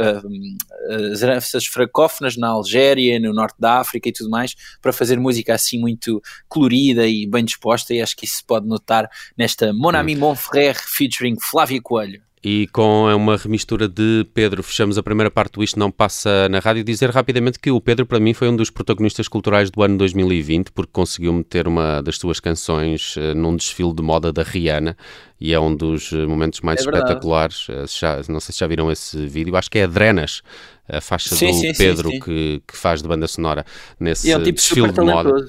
as 1.12 1.22
heranças 1.22 1.66
francófonas 1.66 2.37
na 2.37 2.48
Algéria, 2.48 3.18
no 3.18 3.32
norte 3.32 3.56
da 3.59 3.80
África 3.80 4.09
e 4.09 4.12
tudo 4.12 4.30
mais, 4.30 4.54
para 4.80 4.92
fazer 4.92 5.18
música 5.18 5.54
assim 5.54 5.80
muito 5.80 6.22
colorida 6.48 7.06
e 7.06 7.26
bem 7.26 7.44
disposta, 7.44 7.92
e 7.92 8.00
acho 8.00 8.16
que 8.16 8.24
isso 8.24 8.37
se 8.37 8.44
pode 8.44 8.66
notar 8.66 9.09
nesta 9.37 9.72
Mon 9.72 9.94
Ami 9.96 10.14
uhum. 10.14 10.20
Mon 10.20 10.37
Frère 10.37 10.78
featuring 10.78 11.37
Flávia 11.40 11.80
Coelho. 11.82 12.26
E 12.44 12.68
com 12.68 13.12
uma 13.14 13.37
remistura 13.37 13.88
de 13.88 14.27
Pedro, 14.33 14.62
fechamos 14.62 14.99
a 14.99 15.03
primeira 15.03 15.31
parte 15.31 15.55
do 15.55 15.64
Isto 15.64 15.79
Não 15.79 15.90
Passa 15.90 16.49
na 16.49 16.59
Rádio. 16.59 16.85
Dizer 16.85 17.11
rapidamente 17.11 17.59
que 17.59 17.70
o 17.70 17.81
Pedro, 17.81 18.07
para 18.07 18.20
mim, 18.20 18.35
foi 18.35 18.49
um 18.49 18.55
dos 18.55 18.70
protagonistas 18.70 19.27
culturais 19.27 19.70
do 19.70 19.83
ano 19.83 19.96
2020, 19.99 20.70
porque 20.70 20.92
conseguiu 20.92 21.33
meter 21.33 21.66
uma 21.66 22.03
das 22.03 22.18
suas 22.18 22.38
canções 22.38 23.16
uh, 23.16 23.35
num 23.35 23.57
desfile 23.57 23.92
de 23.92 24.03
moda 24.03 24.33
da 24.33 24.42
Rihanna 24.42 24.96
e 25.40 25.53
é 25.53 25.61
um 25.61 25.75
dos 25.75 26.12
eh, 26.12 26.27
momentos 26.27 26.61
mais 26.61 26.81
é 26.81 26.83
espetaculares. 26.83 27.68
Uh, 27.68 27.87
já, 27.88 28.20
não 28.29 28.38
sei 28.38 28.53
se 28.53 28.61
já 28.61 28.66
viram 28.66 28.92
esse 28.92 29.27
vídeo, 29.27 29.57
acho 29.57 29.70
que 29.70 29.79
é 29.79 29.85
Adrenas, 29.85 30.42
a 30.88 31.01
faixa 31.01 31.35
sim, 31.35 31.51
do 31.51 31.55
sim, 31.55 31.72
Pedro 31.77 32.11
sim, 32.11 32.20
que, 32.20 32.62
que 32.66 32.77
faz 32.77 33.03
de 33.03 33.09
banda 33.09 33.27
sonora 33.27 33.64
nesse 33.99 34.31
é 34.31 34.37
um 34.37 34.42
tipo 34.42 34.57
desfile 34.57 34.92
de 34.92 35.01
moda. 35.01 35.46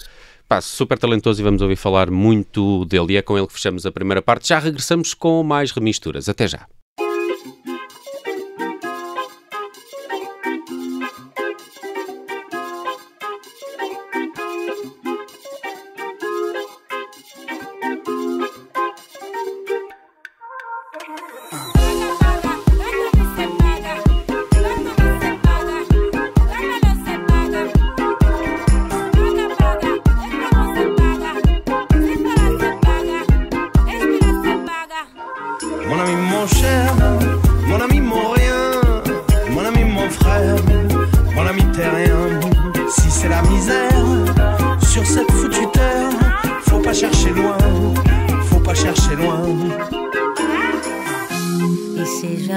Pá, 0.47 0.62
super 0.62 0.97
talentoso 0.97 1.41
e 1.41 1.43
vamos 1.43 1.62
ouvir 1.62 1.76
falar 1.76 2.10
muito 2.10 2.86
dele. 2.86 3.13
E 3.13 3.17
é 3.17 3.21
com 3.21 3.38
ele 3.38 3.47
que 3.47 3.54
fechamos 3.54 3.86
a 3.86 3.91
primeira 3.91 4.21
parte. 4.21 4.47
Já 4.47 4.60
regressamos 4.60 5.13
com 5.13 5.43
mais 5.43 5.71
remisturas. 5.71 6.30
Até 6.30 6.47
já. 6.47 6.65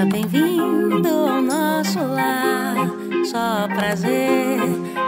Seja 0.01 0.13
bem-vindo 0.13 1.07
ao 1.07 1.41
nosso 1.43 1.99
lar, 1.99 2.75
só 3.23 3.67
prazer, 3.67 4.59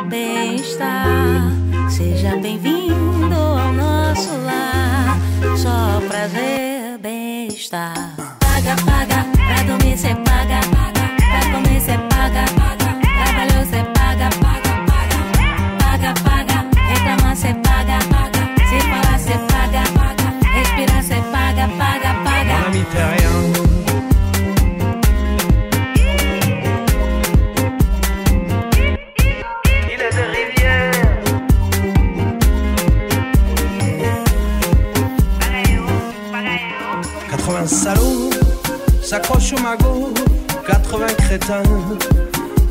bem-estar. 0.08 1.52
Seja 1.90 2.36
bem-vindo 2.36 3.36
ao 3.36 3.74
nosso 3.74 4.30
lar, 4.46 5.18
só 5.58 6.00
prazer, 6.08 7.00
bem-estar. 7.00 8.14
Paga, 8.40 8.76
paga, 8.86 9.26
pra 9.34 9.64
dormir, 9.64 9.98
sem 9.98 10.16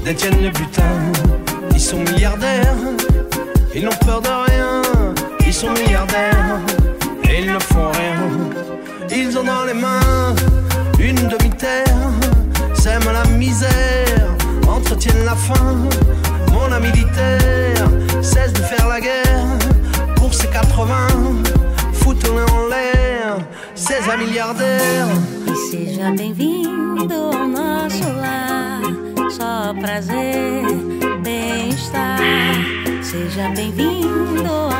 détiennent 0.04 0.42
le 0.42 0.50
butin. 0.50 0.94
Ils 1.72 1.80
sont 1.80 1.98
milliardaires, 1.98 2.76
ils 3.74 3.84
n'ont 3.84 3.98
peur 4.04 4.20
de 4.20 4.28
rien. 4.28 4.82
Ils 5.46 5.54
sont 5.54 5.70
milliardaires 5.72 6.60
et 7.28 7.40
ils 7.40 7.52
ne 7.52 7.58
font 7.58 7.90
rien. 7.92 8.20
Ils 9.10 9.36
ont 9.38 9.44
dans 9.44 9.64
les 9.64 9.74
mains 9.74 10.34
une 10.98 11.28
demi-terre, 11.28 12.10
sèment 12.74 13.12
la 13.12 13.24
misère, 13.36 14.28
entretiennent 14.68 15.24
la 15.24 15.34
faim. 15.34 15.88
Mon 16.52 16.72
ami 16.72 16.88
militaire 16.88 17.88
cesse 18.22 18.52
de 18.52 18.62
faire 18.62 18.88
la 18.88 19.00
guerre 19.00 19.58
pour 20.16 20.32
ses 20.32 20.48
80 20.48 20.92
milliardaire. 24.18 25.06
E 25.46 25.54
seja 25.54 26.10
bem-vindo 26.12 27.41
prazer, 29.82 30.62
bem-estar. 31.24 32.16
Seja 33.02 33.48
bem-vindo 33.48 34.71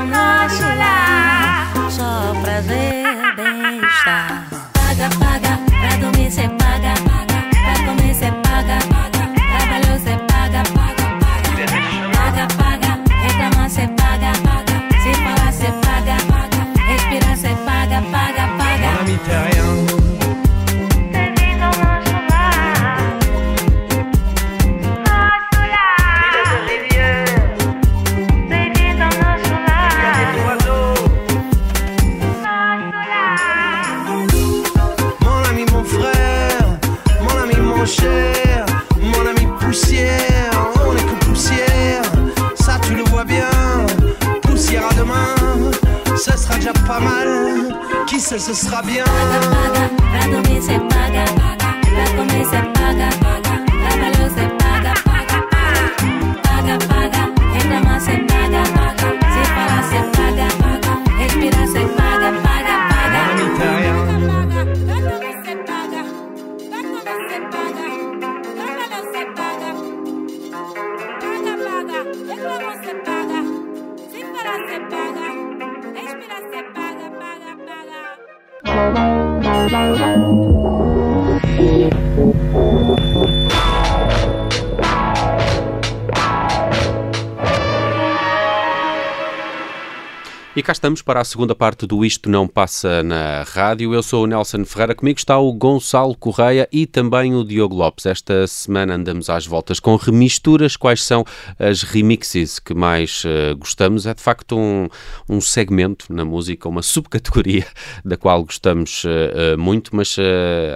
E 90.54 90.62
cá 90.62 90.72
estamos 90.72 91.00
para 91.00 91.18
a 91.18 91.24
segunda 91.24 91.54
parte 91.54 91.86
do 91.86 92.04
Isto 92.04 92.28
Não 92.28 92.46
Passa 92.46 93.02
na 93.02 93.42
Rádio. 93.42 93.94
Eu 93.94 94.02
sou 94.02 94.24
o 94.24 94.26
Nelson 94.26 94.66
Ferreira, 94.66 94.94
comigo 94.94 95.18
está 95.18 95.38
o 95.38 95.50
Gonçalo 95.50 96.14
Correia 96.14 96.68
e 96.70 96.86
também 96.86 97.34
o 97.34 97.42
Diogo 97.42 97.74
Lopes. 97.74 98.04
Esta 98.04 98.46
semana 98.46 98.96
andamos 98.96 99.30
às 99.30 99.46
voltas 99.46 99.80
com 99.80 99.96
remisturas. 99.96 100.76
Quais 100.76 101.02
são 101.02 101.24
as 101.58 101.82
remixes 101.82 102.58
que 102.58 102.74
mais 102.74 103.24
uh, 103.24 103.56
gostamos? 103.56 104.04
É 104.04 104.12
de 104.12 104.20
facto 104.20 104.58
um, 104.58 104.88
um 105.26 105.40
segmento 105.40 106.12
na 106.12 106.22
música, 106.22 106.68
uma 106.68 106.82
subcategoria 106.82 107.66
da 108.04 108.18
qual 108.18 108.44
gostamos 108.44 109.04
uh, 109.04 109.54
uh, 109.54 109.58
muito, 109.58 109.96
mas 109.96 110.18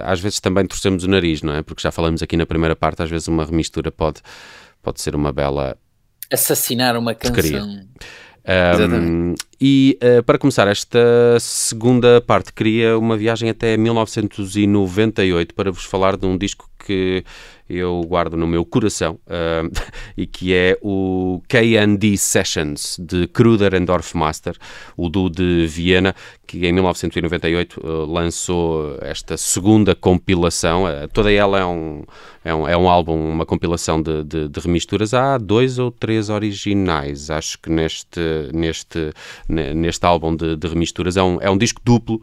às 0.03 0.19
vezes 0.19 0.39
também 0.39 0.65
torcemos 0.65 1.03
o 1.03 1.07
nariz, 1.07 1.43
não 1.43 1.53
é? 1.53 1.61
Porque 1.61 1.83
já 1.83 1.91
falamos 1.91 2.23
aqui 2.23 2.35
na 2.35 2.47
primeira 2.47 2.75
parte, 2.75 3.03
às 3.03 3.11
vezes 3.11 3.27
uma 3.27 3.45
remistura 3.45 3.91
pode, 3.91 4.21
pode 4.81 5.01
ser 5.01 5.15
uma 5.15 5.31
bela 5.31 5.77
Assassinar 6.31 6.97
uma 6.97 7.15
canção. 7.15 7.87
Um, 8.47 9.35
e 9.59 9.99
uh, 10.01 10.23
para 10.23 10.37
começar 10.37 10.67
esta 10.67 11.37
segunda 11.39 12.21
parte, 12.21 12.53
queria 12.53 12.97
uma 12.97 13.17
viagem 13.17 13.49
até 13.49 13.75
1998 13.75 15.53
para 15.53 15.69
vos 15.69 15.83
falar 15.83 16.15
de 16.15 16.25
um 16.25 16.37
disco 16.37 16.69
que 16.85 17.25
eu 17.69 18.01
guardo 18.07 18.37
no 18.37 18.47
meu 18.47 18.63
coração 18.65 19.19
uh, 19.27 19.69
e 20.15 20.25
que 20.25 20.53
é 20.53 20.77
o 20.81 21.41
KND 21.47 22.17
Sessions 22.17 22.97
de 22.99 23.27
Kruder 23.27 23.75
and 23.75 23.85
Dorfmaster, 23.85 24.55
o 24.95 25.09
duo 25.09 25.29
de 25.29 25.67
Viena, 25.67 26.15
que 26.45 26.65
em 26.65 26.71
1998 26.71 27.81
uh, 27.81 28.05
lançou 28.05 28.97
esta 29.01 29.35
segunda 29.35 29.93
compilação. 29.93 30.85
Uh, 30.85 31.07
toda 31.11 31.31
ela 31.31 31.59
é 31.59 31.65
um, 31.65 32.03
é 32.43 32.55
um, 32.55 32.67
é 32.67 32.77
um 32.77 32.89
álbum, 32.89 33.31
uma 33.31 33.45
compilação 33.45 34.01
de, 34.01 34.23
de, 34.23 34.47
de 34.47 34.59
remisturas. 34.59 35.13
Há 35.13 35.37
dois 35.37 35.77
ou 35.77 35.91
três 35.91 36.29
originais, 36.29 37.29
acho 37.29 37.59
que 37.59 37.69
neste, 37.69 38.19
neste, 38.53 39.11
ne- 39.49 39.73
neste 39.73 40.05
álbum 40.05 40.35
de, 40.35 40.55
de 40.55 40.67
remisturas. 40.67 41.17
É 41.17 41.23
um, 41.23 41.37
é 41.41 41.49
um 41.49 41.57
disco 41.57 41.81
duplo 41.83 42.21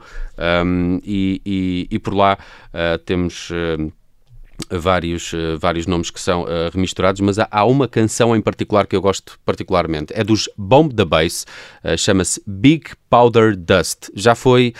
um, 0.64 0.98
e, 1.04 1.40
e, 1.44 1.88
e 1.90 1.98
por 1.98 2.14
lá 2.14 2.38
uh, 2.72 2.98
temos. 3.04 3.50
Uh, 4.72 4.78
vários, 4.78 5.32
eh, 5.34 5.56
vários 5.58 5.86
nomes 5.86 6.10
que 6.10 6.20
são 6.20 6.46
eh, 6.48 6.70
remisturados, 6.72 7.20
mas 7.20 7.38
há, 7.38 7.48
há 7.50 7.64
uma 7.64 7.86
canção 7.88 8.34
em 8.36 8.40
particular 8.40 8.86
que 8.86 8.96
eu 8.96 9.00
gosto 9.02 9.38
particularmente. 9.44 10.12
É 10.16 10.22
dos 10.24 10.48
Bomb 10.56 10.92
the 10.94 11.04
Bass, 11.04 11.46
eh, 11.82 11.96
chama-se 11.96 12.42
Big 12.46 12.90
Powder 13.10 13.56
Dust. 13.56 14.10
Já 14.14 14.34
foi 14.34 14.72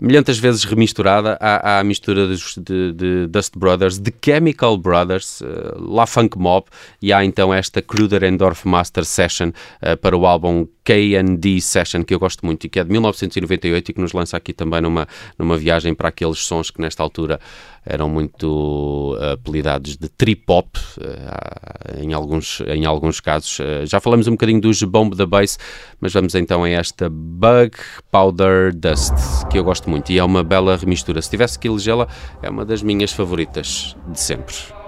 milhentas 0.00 0.38
vezes 0.38 0.64
remisturada 0.64 1.38
à, 1.40 1.78
à 1.78 1.84
mistura 1.84 2.26
dos- 2.26 2.56
de, 2.58 2.92
de 2.92 3.26
Dust 3.28 3.56
Brothers, 3.56 3.98
de 3.98 4.12
Chemical 4.22 4.76
Brothers, 4.76 5.40
eh, 5.40 5.46
La 5.78 6.04
Funk 6.06 6.36
Mob, 6.36 6.66
e 7.00 7.12
há 7.12 7.24
então 7.24 7.54
esta 7.54 7.80
Kruder 7.80 8.24
and 8.24 8.36
Dorf 8.36 8.66
Master 8.66 9.04
Session 9.04 9.52
eh, 9.80 9.94
para 9.96 10.16
o 10.16 10.26
álbum 10.26 10.66
K&D 10.84 11.60
Session, 11.60 12.04
que 12.04 12.14
eu 12.14 12.18
gosto 12.18 12.44
muito 12.44 12.64
e 12.64 12.68
que 12.68 12.78
é 12.78 12.84
de 12.84 12.90
1998 12.90 13.90
e 13.90 13.94
que 13.94 14.00
nos 14.00 14.12
lança 14.12 14.36
aqui 14.36 14.52
também 14.52 14.82
numa, 14.82 15.08
numa 15.38 15.56
viagem 15.56 15.94
para 15.94 16.10
aqueles 16.10 16.38
sons 16.40 16.70
que 16.70 16.80
nesta 16.80 17.02
altura 17.02 17.40
eram 17.86 18.08
muito 18.08 19.16
eh, 19.20 19.32
apelidados 19.32 19.96
de 19.96 20.08
trip-hop, 20.08 20.76
eh, 21.00 22.02
em, 22.02 22.12
alguns, 22.12 22.60
em 22.66 22.84
alguns 22.84 23.20
casos. 23.20 23.60
Eh, 23.60 23.86
já 23.86 24.00
falamos 24.00 24.26
um 24.26 24.32
bocadinho 24.32 24.60
dos 24.60 24.82
Bomb 24.82 25.14
the 25.16 25.26
Bass, 25.26 25.58
mas 26.00 26.12
vamos 26.12 26.34
então 26.34 26.64
a 26.64 26.68
esta 26.68 27.08
Bug 27.10 27.76
Powder 28.10 28.74
Dust, 28.74 29.14
que 29.50 29.58
eu 29.58 29.64
gosto 29.64 29.88
muito 29.88 30.10
e 30.12 30.18
é 30.18 30.24
uma 30.24 30.42
bela 30.44 30.76
remistura. 30.76 31.20
Se 31.20 31.30
tivesse 31.30 31.58
que 31.58 31.68
elegê-la, 31.68 32.08
é 32.42 32.48
uma 32.48 32.64
das 32.64 32.82
minhas 32.82 33.12
favoritas 33.12 33.96
de 34.08 34.20
sempre. 34.20 34.83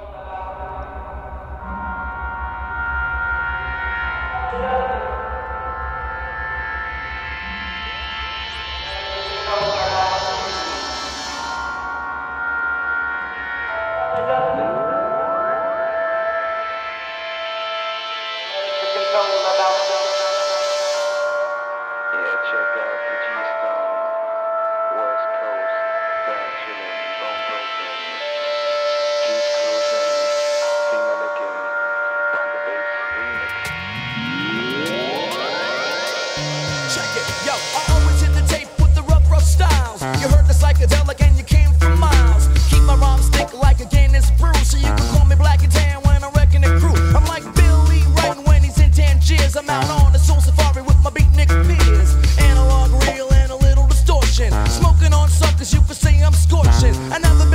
another 57.13 57.46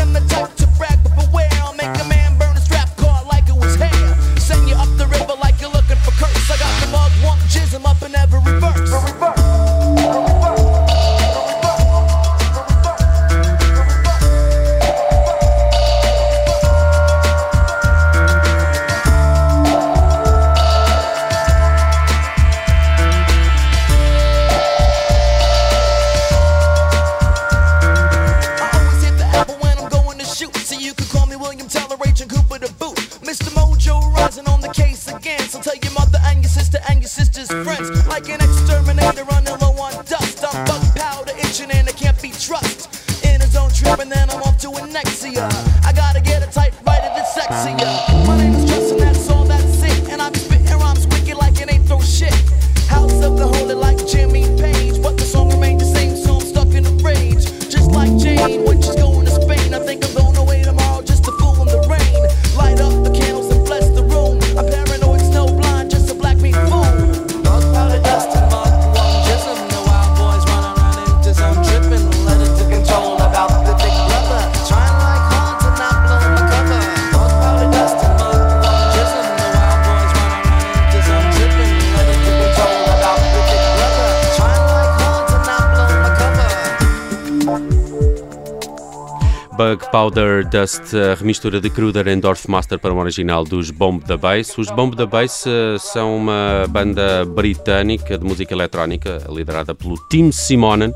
Bug 89.61 89.91
Powder 89.91 90.43
Dust, 90.43 90.95
a 90.95 91.13
remistura 91.13 91.61
de 91.61 91.69
Kruder 91.69 92.07
e 92.07 92.19
Master 92.47 92.79
para 92.79 92.91
uma 92.91 93.03
original 93.03 93.43
dos 93.43 93.69
Bomb 93.69 94.03
da 94.03 94.17
Bass. 94.17 94.57
Os 94.57 94.71
Bomb 94.71 94.95
da 94.95 95.05
Bass 95.05 95.45
eh, 95.45 95.77
são 95.77 96.17
uma 96.17 96.65
banda 96.67 97.23
britânica 97.25 98.17
de 98.17 98.25
música 98.25 98.55
eletrónica, 98.55 99.21
liderada 99.29 99.75
pelo 99.75 99.97
Tim 100.09 100.31
Simonen. 100.31 100.91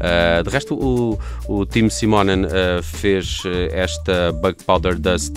Eh, 0.00 0.42
de 0.42 0.50
resto, 0.50 0.74
o, 0.74 1.18
o 1.48 1.66
Tim 1.66 1.88
Simonen 1.88 2.46
eh, 2.46 2.80
fez 2.82 3.42
eh, 3.44 3.68
esta 3.72 4.32
Bug 4.32 4.56
Powder 4.64 4.98
Dust 4.98 5.36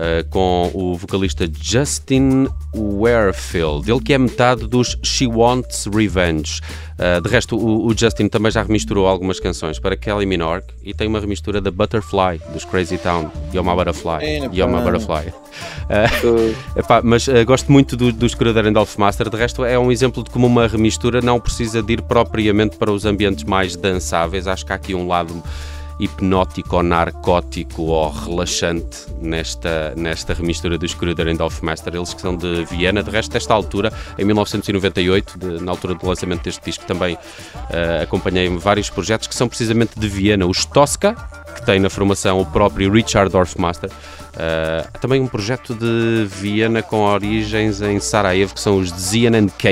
eh, 0.00 0.24
com 0.30 0.70
o 0.74 0.94
vocalista 0.94 1.48
Justin 1.60 2.46
Warefield, 2.72 3.90
ele 3.90 4.00
que 4.00 4.12
é 4.12 4.18
metade 4.18 4.66
dos 4.68 4.96
She 5.02 5.26
Wants 5.26 5.86
Revenge. 5.92 6.60
Uh, 6.98 7.20
de 7.20 7.28
resto, 7.28 7.56
o, 7.56 7.86
o 7.86 7.96
Justin 7.96 8.26
também 8.26 8.50
já 8.50 8.60
remisturou 8.60 9.06
algumas 9.06 9.38
canções 9.38 9.78
para 9.78 9.96
Kelly 9.96 10.26
Minogue 10.26 10.66
e 10.82 10.92
tem 10.92 11.06
uma 11.06 11.20
remistura 11.20 11.60
da 11.60 11.70
Butterfly, 11.70 12.40
dos 12.52 12.64
Crazy 12.64 12.98
Town, 12.98 13.30
You're 13.54 13.68
My 13.68 13.76
Butterfly. 13.76 14.18
É, 14.20 14.38
You're 14.52 14.66
My. 14.66 14.82
Butterfly. 14.82 15.32
Uh, 15.88 16.54
epá, 16.76 17.00
mas 17.02 17.26
uh, 17.26 17.44
gosto 17.46 17.72
muito 17.72 17.96
do, 17.96 18.12
do 18.12 18.28
Scrooder 18.28 18.66
and 18.66 18.74
Master. 18.98 19.30
De 19.30 19.36
resto, 19.36 19.64
é 19.64 19.78
um 19.78 19.90
exemplo 19.90 20.22
de 20.22 20.28
como 20.28 20.46
uma 20.46 20.68
remistura 20.68 21.22
não 21.22 21.40
precisa 21.40 21.82
de 21.82 21.94
ir 21.94 22.02
propriamente 22.02 22.76
para 22.76 22.92
os 22.92 23.06
ambientes 23.06 23.42
mais 23.44 23.74
dançáveis. 23.98 24.46
Acho 24.46 24.64
que 24.64 24.72
há 24.72 24.76
aqui 24.76 24.94
um 24.94 25.06
lado 25.06 25.42
hipnótico 26.00 26.76
ou 26.76 26.82
narcótico 26.82 27.82
ou 27.82 28.08
relaxante 28.08 29.06
nesta, 29.20 29.92
nesta 29.96 30.32
remistura 30.32 30.78
do 30.78 30.86
Scrooder 30.86 31.26
and 31.26 31.34
Dolph 31.34 31.60
Master. 31.60 31.94
Eles 31.96 32.14
que 32.14 32.20
são 32.20 32.36
de 32.36 32.64
Viena. 32.66 33.02
De 33.02 33.10
resto, 33.10 33.32
desta 33.32 33.52
altura, 33.52 33.92
em 34.16 34.24
1998, 34.24 35.38
de- 35.38 35.62
na 35.64 35.72
altura 35.72 35.94
do 35.94 36.06
lançamento 36.06 36.44
deste 36.44 36.64
disco, 36.64 36.84
também 36.86 37.18
eh, 37.70 38.00
acompanhei 38.04 38.48
vários 38.56 38.88
projetos 38.88 39.26
que 39.26 39.34
são 39.34 39.48
precisamente 39.48 39.98
de 39.98 40.08
Viena. 40.08 40.46
Os 40.46 40.64
Tosca, 40.64 41.14
que 41.56 41.66
tem 41.66 41.80
na 41.80 41.90
formação 41.90 42.40
o 42.40 42.46
próprio 42.46 42.92
Richard 42.92 43.32
Dorfmaster. 43.32 43.90
Uh, 43.90 44.86
há 44.94 44.98
também 44.98 45.20
um 45.20 45.26
projeto 45.26 45.74
de 45.74 46.24
Viena 46.28 46.80
com 46.80 47.00
origens 47.00 47.82
em 47.82 47.98
Sarajevo, 47.98 48.54
que 48.54 48.60
são 48.60 48.78
os 48.78 48.90
Zian 48.90 49.36
and 49.36 49.48
que 49.58 49.66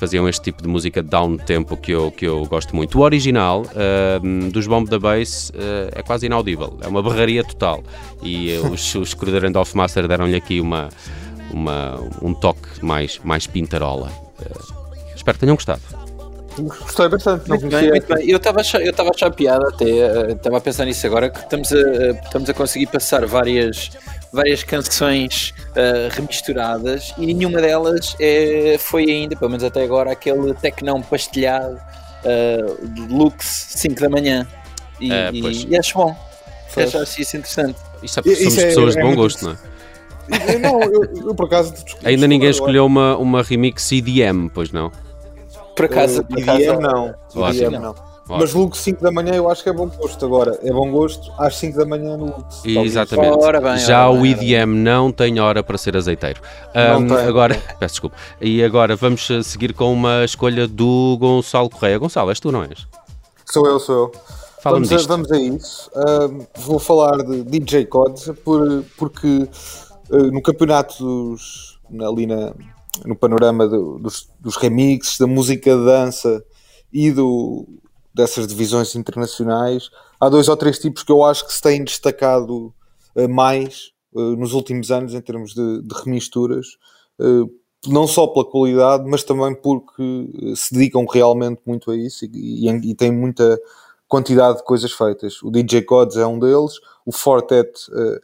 faziam 0.00 0.26
este 0.26 0.40
tipo 0.40 0.62
de 0.62 0.68
música 0.68 1.02
down 1.02 1.36
tempo 1.36 1.76
que 1.76 1.92
eu, 1.92 2.10
que 2.10 2.26
eu 2.26 2.46
gosto 2.46 2.74
muito. 2.74 2.98
O 2.98 3.02
original 3.02 3.62
uh, 3.62 4.50
dos 4.50 4.66
Bomb 4.66 4.88
da 4.88 4.98
Bass 4.98 5.50
uh, 5.50 5.90
é 5.94 6.02
quase 6.02 6.24
inaudível, 6.24 6.78
é 6.82 6.88
uma 6.88 7.02
berraria 7.02 7.44
total. 7.44 7.84
E 8.22 8.56
os, 8.72 8.94
os 8.96 9.12
Cruder 9.12 9.44
and 9.44 9.60
Off 9.60 9.76
Master 9.76 10.08
deram-lhe 10.08 10.36
aqui 10.36 10.58
uma, 10.58 10.88
uma, 11.52 12.00
um 12.22 12.32
toque 12.32 12.82
mais, 12.82 13.20
mais 13.22 13.46
pintarola. 13.46 14.10
Uh, 14.40 15.14
espero 15.14 15.36
que 15.36 15.40
tenham 15.40 15.54
gostado. 15.54 15.82
Gostei 16.58 17.08
bastante, 17.08 17.48
Muito 17.48 17.68
bem, 17.68 17.90
muito 17.90 18.14
bem. 18.14 18.28
Eu 18.28 18.38
estava 18.38 18.58
a 18.58 18.60
achar- 18.62 18.82
eu 18.82 18.90
estava 18.90 19.10
piada 19.30 19.68
até, 19.68 20.32
estava 20.32 20.56
a 20.56 20.60
pensar 20.60 20.84
nisso 20.84 21.06
agora, 21.06 21.30
que 21.30 21.38
estamos 21.38 21.72
a, 21.72 22.10
estamos 22.24 22.50
a 22.50 22.54
conseguir 22.54 22.86
passar 22.86 23.24
várias, 23.24 23.90
várias 24.32 24.62
canções 24.62 25.52
eh, 25.74 26.08
remisturadas 26.12 27.12
e 27.18 27.26
nenhuma 27.26 27.60
delas 27.60 28.14
é, 28.20 28.76
foi 28.78 29.04
ainda, 29.10 29.34
pelo 29.36 29.50
menos 29.50 29.64
até 29.64 29.82
agora, 29.82 30.12
aquele 30.12 30.54
tecnão 30.54 31.02
pastelhado 31.02 31.78
eh, 32.24 32.58
de 32.82 33.00
Lux 33.12 33.44
5 33.76 34.00
da 34.00 34.08
manhã. 34.08 34.46
E, 35.00 35.10
É, 35.12 35.30
e- 35.32 35.66
e 35.68 35.76
acho 35.78 35.94
bom. 35.98 36.14
Pois. 36.74 36.94
Acho 36.94 37.20
isso 37.20 37.36
interessante. 37.36 37.76
Isso 38.02 38.20
é 38.20 38.22
porque 38.22 38.38
Isso 38.38 38.50
somos 38.50 38.58
é- 38.58 38.66
pessoas 38.68 38.92
de 38.94 38.98
é 38.98 39.02
bom 39.02 39.08
muito 39.08 39.20
gosto, 39.20 39.44
não 39.44 39.52
é? 39.52 40.54
Eu, 40.54 40.60
não, 40.60 40.80
eu, 40.82 41.02
eu 41.28 41.34
por 41.34 41.46
acaso 41.46 41.74
Ainda 42.04 42.10
isto 42.12 42.26
ninguém 42.28 42.50
escolheu 42.50 42.86
uma, 42.86 43.16
uma 43.16 43.42
remix 43.42 43.90
EDM, 43.90 44.48
pois 44.54 44.70
não? 44.70 44.92
Por 45.74 45.86
acaso, 45.86 46.20
Uh, 46.20 46.24
por 46.24 46.40
acaso 46.40 46.60
IDM 46.62 46.78
não. 46.80 47.14
Ótimo. 47.34 47.66
IDM 47.66 47.78
Mas 48.38 48.52
Lux 48.54 48.78
5 48.78 49.02
da 49.02 49.10
manhã 49.10 49.34
eu 49.34 49.50
acho 49.50 49.62
que 49.62 49.68
é 49.68 49.72
bom 49.72 49.88
gosto. 49.88 50.24
Agora, 50.24 50.58
é 50.62 50.72
bom 50.72 50.90
gosto 50.90 51.32
às 51.38 51.56
5 51.56 51.78
da 51.78 51.84
manhã 51.84 52.16
no 52.16 52.26
Lux. 52.26 52.64
Exatamente. 52.64 53.36
Ora 53.42 53.60
bem, 53.60 53.78
Já 53.78 54.08
ora 54.08 54.18
o 54.18 54.22
bem, 54.22 54.32
EDM 54.32 54.74
não 54.74 55.10
tem 55.10 55.40
hora 55.40 55.62
para 55.62 55.76
ser 55.78 55.96
azeiteiro. 55.96 56.40
Tem. 56.72 57.16
agora, 57.28 57.54
peço 57.80 57.94
desculpa. 57.94 58.16
E 58.40 58.62
agora 58.62 58.94
vamos 58.96 59.28
eh, 59.30 59.42
seguir 59.42 59.72
com 59.74 59.92
uma 59.92 60.24
escolha 60.24 60.66
do 60.68 61.16
Gonçalo 61.18 61.68
Correia. 61.70 61.98
Gonçalo, 61.98 62.30
és 62.30 62.38
tu, 62.40 62.52
não 62.52 62.62
és? 62.62 62.86
Sou 63.50 63.66
eu, 63.66 63.80
sou 63.80 63.96
eu. 63.96 64.12
Fala-me 64.62 64.86
vamos, 64.86 65.06
vamos 65.06 65.32
a 65.32 65.38
isso. 65.38 65.90
Ahm, 65.96 66.40
vou 66.58 66.78
falar 66.78 67.16
de 67.24 67.42
DJ 67.44 67.86
Cods 67.86 68.30
por, 68.44 68.84
porque 68.98 69.48
ah, 70.12 70.16
no 70.30 70.42
campeonato 70.42 71.02
dos, 71.02 71.80
ali 72.06 72.26
na- 72.26 72.52
no 73.06 73.16
panorama 73.16 73.66
do- 73.66 73.98
dos, 73.98 74.28
dos 74.38 74.56
remixes, 74.56 75.16
da 75.18 75.26
música 75.26 75.74
de 75.74 75.84
dança 75.84 76.44
e 76.92 77.10
do, 77.10 77.66
dessas 78.20 78.46
divisões 78.46 78.94
internacionais, 78.94 79.90
há 80.20 80.28
dois 80.28 80.48
ou 80.48 80.56
três 80.56 80.78
tipos 80.78 81.02
que 81.02 81.10
eu 81.10 81.24
acho 81.24 81.46
que 81.46 81.52
se 81.52 81.62
têm 81.62 81.82
destacado 81.82 82.72
ah, 83.16 83.26
mais 83.26 83.92
ah, 84.14 84.20
nos 84.36 84.52
últimos 84.52 84.90
anos 84.90 85.14
em 85.14 85.20
termos 85.20 85.54
de, 85.54 85.82
de 85.82 85.94
remisturas. 86.04 86.66
ah, 87.18 87.44
não 87.86 88.06
só 88.06 88.26
pela 88.26 88.44
qualidade, 88.44 89.08
mas 89.08 89.24
também 89.24 89.54
porque 89.54 90.52
se 90.54 90.74
dedicam 90.74 91.06
realmente 91.06 91.62
muito 91.64 91.90
a 91.90 91.96
isso 91.96 92.26
e, 92.26 92.68
e, 92.68 92.90
e 92.90 92.94
têm 92.94 93.10
muita 93.10 93.58
quantidade 94.06 94.58
de 94.58 94.64
coisas 94.64 94.92
feitas. 94.92 95.42
O 95.42 95.50
DJ 95.50 95.80
Cods 95.82 96.18
é 96.18 96.26
um 96.26 96.38
deles, 96.38 96.74
o 97.06 97.10
Fortet 97.10 97.70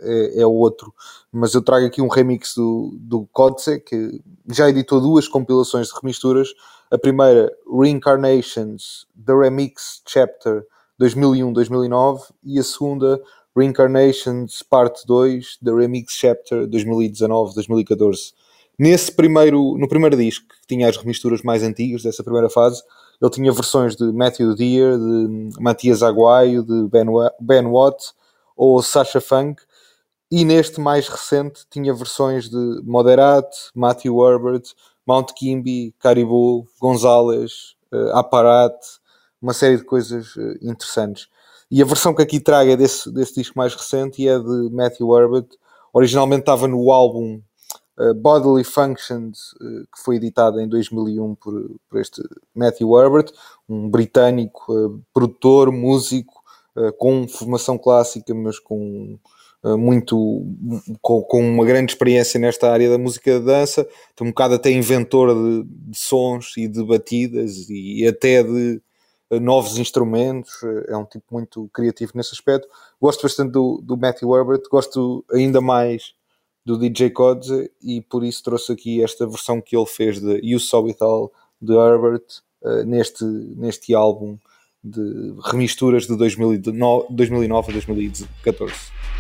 é, 0.00 0.42
é 0.42 0.46
outro, 0.46 0.92
mas 1.32 1.54
eu 1.54 1.62
trago 1.62 1.86
aqui 1.86 2.02
um 2.02 2.08
remix 2.08 2.54
do, 2.54 2.98
do 3.00 3.26
Codse, 3.32 3.80
que 3.80 4.20
já 4.50 4.68
editou 4.68 5.00
duas 5.00 5.26
compilações 5.26 5.86
de 5.86 5.94
remisturas. 6.02 6.50
A 6.88 6.96
primeira, 6.96 7.52
Reincarnations, 7.68 9.06
The 9.26 9.34
Remix 9.34 10.02
Chapter 10.06 10.64
2001-2009, 11.00 12.30
e 12.44 12.60
a 12.60 12.62
segunda, 12.62 13.20
Reincarnations 13.56 14.62
Parte 14.62 15.04
2, 15.04 15.58
The 15.64 15.72
Remix 15.72 16.12
Chapter 16.12 16.68
2019-2014. 16.68 18.34
Nesse 18.78 19.10
primeiro, 19.10 19.76
no 19.76 19.88
primeiro 19.88 20.16
disco, 20.16 20.46
que 20.48 20.66
tinha 20.68 20.88
as 20.88 20.96
remisturas 20.96 21.42
mais 21.42 21.64
antigas 21.64 22.04
dessa 22.04 22.22
primeira 22.22 22.48
fase, 22.48 22.80
ele 23.20 23.30
tinha 23.32 23.50
versões 23.50 23.96
de 23.96 24.04
Matthew 24.12 24.54
Deere, 24.54 24.96
de 24.96 25.60
Matias 25.60 26.04
Aguaio, 26.04 26.62
de 26.62 26.86
Ben, 26.88 27.06
ben 27.40 27.66
Watt 27.66 28.12
ou 28.56 28.80
Sasha 28.80 29.20
Funk, 29.20 29.60
e 30.30 30.44
neste 30.44 30.80
mais 30.80 31.08
recente 31.08 31.66
tinha 31.68 31.92
versões 31.92 32.48
de 32.48 32.80
Moderat, 32.84 33.48
Matthew 33.74 34.24
Herbert, 34.24 34.62
Mount 35.06 35.32
Kimby, 35.34 35.94
Caribou, 35.98 36.66
Gonzalez, 36.80 37.76
eh, 37.92 38.10
Aparat, 38.12 38.74
uma 39.40 39.52
série 39.54 39.76
de 39.76 39.84
coisas 39.84 40.34
eh, 40.36 40.58
interessantes. 40.62 41.28
E 41.70 41.80
a 41.82 41.84
versão 41.84 42.14
que 42.14 42.22
aqui 42.22 42.40
trago 42.40 42.70
é 42.70 42.76
desse, 42.76 43.10
desse 43.12 43.34
disco 43.34 43.58
mais 43.58 43.74
recente 43.74 44.22
e 44.22 44.28
é 44.28 44.38
de 44.38 44.70
Matthew 44.70 45.16
Herbert. 45.16 45.48
Originalmente 45.92 46.40
estava 46.40 46.68
no 46.68 46.90
álbum 46.92 47.40
uh, 47.98 48.14
Bodily 48.14 48.62
Functions, 48.62 49.52
uh, 49.54 49.82
que 49.92 50.00
foi 50.04 50.16
editado 50.16 50.60
em 50.60 50.68
2001 50.68 51.34
por, 51.34 51.54
por 51.88 52.00
este 52.00 52.22
Matthew 52.54 52.96
Herbert, 52.96 53.32
um 53.68 53.90
britânico 53.90 54.72
uh, 54.72 55.02
produtor, 55.12 55.72
músico, 55.72 56.34
uh, 56.76 56.92
com 56.92 57.26
formação 57.26 57.76
clássica, 57.76 58.32
mas 58.32 58.60
com 58.60 59.14
uh, 59.14 59.20
muito 59.74 60.44
com, 61.00 61.22
com 61.22 61.40
uma 61.40 61.64
grande 61.64 61.92
experiência 61.92 62.38
nesta 62.38 62.70
área 62.70 62.90
da 62.90 62.98
música 62.98 63.40
de 63.40 63.46
dança, 63.46 63.88
um 64.20 64.26
bocado 64.26 64.54
até 64.54 64.70
inventor 64.70 65.34
de, 65.34 65.64
de 65.64 65.98
sons 65.98 66.56
e 66.56 66.68
de 66.68 66.84
batidas 66.84 67.68
e 67.68 68.06
até 68.06 68.42
de 68.42 68.80
uh, 69.30 69.40
novos 69.40 69.78
instrumentos, 69.78 70.62
uh, 70.62 70.84
é 70.88 70.96
um 70.96 71.04
tipo 71.04 71.24
muito 71.32 71.68
criativo 71.72 72.12
nesse 72.14 72.32
aspecto. 72.32 72.68
Gosto 73.00 73.22
bastante 73.22 73.52
do, 73.52 73.80
do 73.82 73.96
Matthew 73.96 74.36
Herbert, 74.36 74.62
gosto 74.70 75.24
ainda 75.32 75.60
mais 75.60 76.14
do 76.64 76.78
DJ 76.78 77.10
Kodze 77.10 77.70
e 77.82 78.00
por 78.02 78.24
isso 78.24 78.42
trouxe 78.42 78.72
aqui 78.72 79.02
esta 79.02 79.26
versão 79.26 79.60
que 79.60 79.76
ele 79.76 79.86
fez 79.86 80.20
de 80.20 80.40
You 80.42 80.60
Saw 80.60 80.86
It 80.86 81.02
All 81.02 81.32
de 81.60 81.72
Herbert 81.72 82.24
uh, 82.62 82.84
neste, 82.84 83.24
neste 83.24 83.94
álbum 83.94 84.38
de 84.82 85.34
remisturas 85.44 86.06
de 86.06 86.16
2009, 86.16 87.06
2009 87.10 87.70
a 87.70 87.72
2014. 87.72 89.15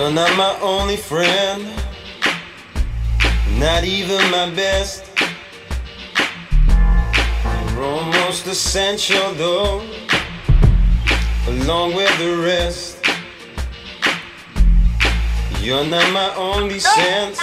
You're 0.00 0.12
not 0.12 0.34
my 0.34 0.58
only 0.62 0.96
friend, 0.96 1.68
not 3.58 3.84
even 3.84 4.30
my 4.30 4.50
best. 4.56 5.04
You're 7.44 7.84
almost 7.84 8.46
essential 8.46 9.34
though, 9.34 9.82
along 11.48 11.96
with 11.96 12.18
the 12.18 12.34
rest. 12.42 13.04
You're 15.60 15.84
not 15.84 16.10
my 16.14 16.34
only 16.34 16.78
sense. 16.78 17.38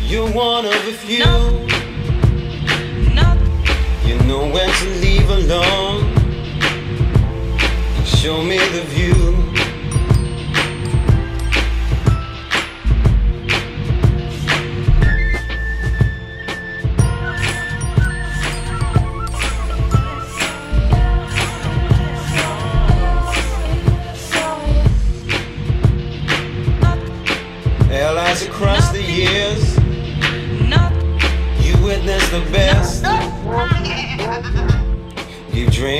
You're 0.00 0.30
one 0.30 0.64
of 0.64 0.72
a 0.86 0.92
few. 0.92 1.34
You 4.06 4.16
know 4.28 4.46
when 4.46 4.70
to 4.70 4.88
leave 5.02 5.28
alone. 5.28 6.14
You 7.98 8.06
show 8.06 8.44
me 8.44 8.58
the 8.58 8.84
view. 8.94 9.37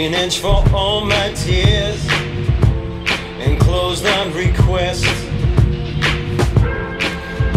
Give 0.09 0.17
drainage 0.17 0.39
for 0.39 0.65
all 0.75 1.05
my 1.05 1.33
tears 1.35 2.03
and 3.41 3.61
closed 3.61 4.07
on 4.07 4.33
requests. 4.33 5.05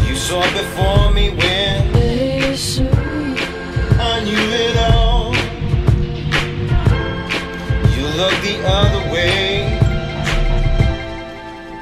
You 0.06 0.16
saw 0.16 0.42
before 0.52 1.14
me 1.14 1.30
when 1.30 1.96
I 4.00 4.22
knew 4.26 4.48
it 4.66 4.78
all. 4.92 5.34
You 7.96 8.04
looked 8.20 8.42
the 8.44 8.58
other 8.66 9.04
way, 9.14 9.80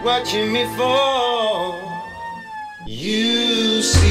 watching 0.04 0.54
me 0.54 0.66
fall. 0.78 1.82
You 2.86 3.82
see 3.82 4.09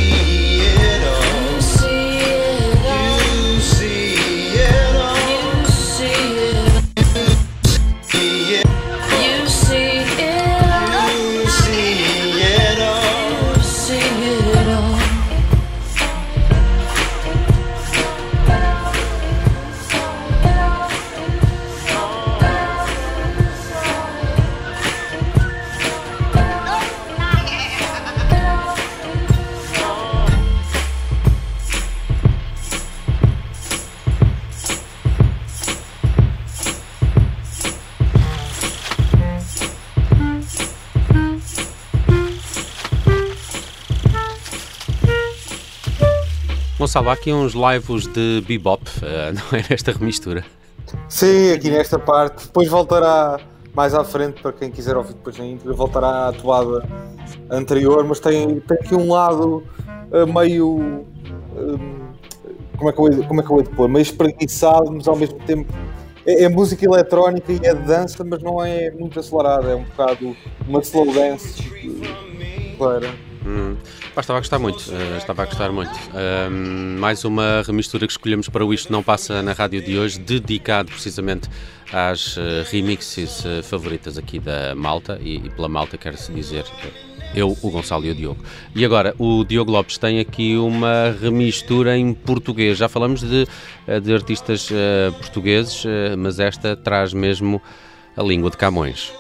Há 46.98 47.12
aqui 47.12 47.32
uns 47.32 47.52
lives 47.52 48.08
de 48.08 48.42
bebop, 48.44 48.82
eh, 49.02 49.32
não 49.32 49.56
é 49.56 49.64
nesta 49.70 49.92
remistura? 49.92 50.44
Sim, 51.08 51.52
aqui 51.52 51.70
nesta 51.70 51.96
parte. 51.96 52.46
Depois 52.46 52.68
voltará 52.68 53.38
mais 53.72 53.94
à 53.94 54.02
frente 54.02 54.42
para 54.42 54.52
quem 54.52 54.68
quiser 54.68 54.96
ouvir 54.96 55.12
depois 55.12 55.38
na 55.38 55.72
voltará 55.72 56.26
à 56.26 56.32
toada 56.32 56.84
anterior, 57.48 58.04
mas 58.04 58.18
tem, 58.18 58.58
tem 58.58 58.78
aqui 58.78 58.96
um 58.96 59.12
lado 59.12 59.62
eh, 60.12 60.26
meio. 60.26 61.06
eh, 61.56 61.78
como, 62.76 62.90
é 62.90 62.92
que 62.92 63.00
eu, 63.00 63.24
como 63.28 63.40
é 63.40 63.44
que 63.44 63.50
eu 63.52 63.56
hei 63.58 63.62
de 63.62 63.70
pôr? 63.70 63.88
Meio 63.88 64.02
espreguiçado, 64.02 64.90
mas 64.90 65.06
ao 65.06 65.14
mesmo 65.14 65.38
tempo. 65.46 65.72
É, 66.26 66.42
é 66.42 66.48
música 66.48 66.84
eletrónica 66.84 67.52
e 67.52 67.60
é 67.62 67.74
dança, 67.74 68.24
mas 68.24 68.42
não 68.42 68.62
é 68.62 68.90
muito 68.90 69.20
acelerada, 69.20 69.70
é 69.70 69.76
um 69.76 69.84
bocado 69.84 70.36
uma 70.66 70.80
slow 70.80 71.12
dance. 71.12 71.62
Para. 72.76 73.27
Hum, 73.48 73.76
estava 74.14 74.36
a 74.36 74.40
gostar 74.40 74.58
muito, 74.58 74.84
eh, 74.92 75.16
estava 75.16 75.42
a 75.42 75.46
gostar 75.46 75.72
muito. 75.72 75.98
Ahm, 76.14 76.98
mais 76.98 77.24
uma 77.24 77.62
remistura 77.66 78.06
que 78.06 78.12
escolhemos 78.12 78.46
para 78.46 78.62
o 78.62 78.74
Isto 78.74 78.92
Não 78.92 79.02
Passa 79.02 79.42
na 79.42 79.54
rádio 79.54 79.80
de 79.80 79.98
hoje, 79.98 80.18
dedicado 80.18 80.90
precisamente 80.90 81.48
às 81.90 82.36
eh, 82.36 82.62
remixes 82.70 83.46
eh, 83.46 83.62
favoritas 83.62 84.18
aqui 84.18 84.38
da 84.38 84.74
Malta, 84.74 85.18
e, 85.22 85.36
e 85.36 85.48
pela 85.48 85.66
Malta 85.66 85.96
quero-se 85.96 86.30
dizer 86.30 86.66
eu, 87.34 87.56
o 87.62 87.70
Gonçalo 87.70 88.04
e 88.04 88.10
o 88.10 88.14
Diogo. 88.14 88.44
E 88.74 88.84
agora, 88.84 89.14
o 89.18 89.42
Diogo 89.44 89.70
Lopes 89.70 89.96
tem 89.96 90.20
aqui 90.20 90.58
uma 90.58 91.16
remistura 91.18 91.96
em 91.96 92.12
português. 92.12 92.76
Já 92.76 92.88
falamos 92.88 93.22
de, 93.22 93.46
de 94.02 94.14
artistas 94.14 94.70
portugueses, 95.18 95.84
mas 96.16 96.40
esta 96.40 96.74
traz 96.74 97.12
mesmo 97.12 97.60
a 98.16 98.22
língua 98.22 98.50
de 98.50 98.56
Camões. 98.56 99.12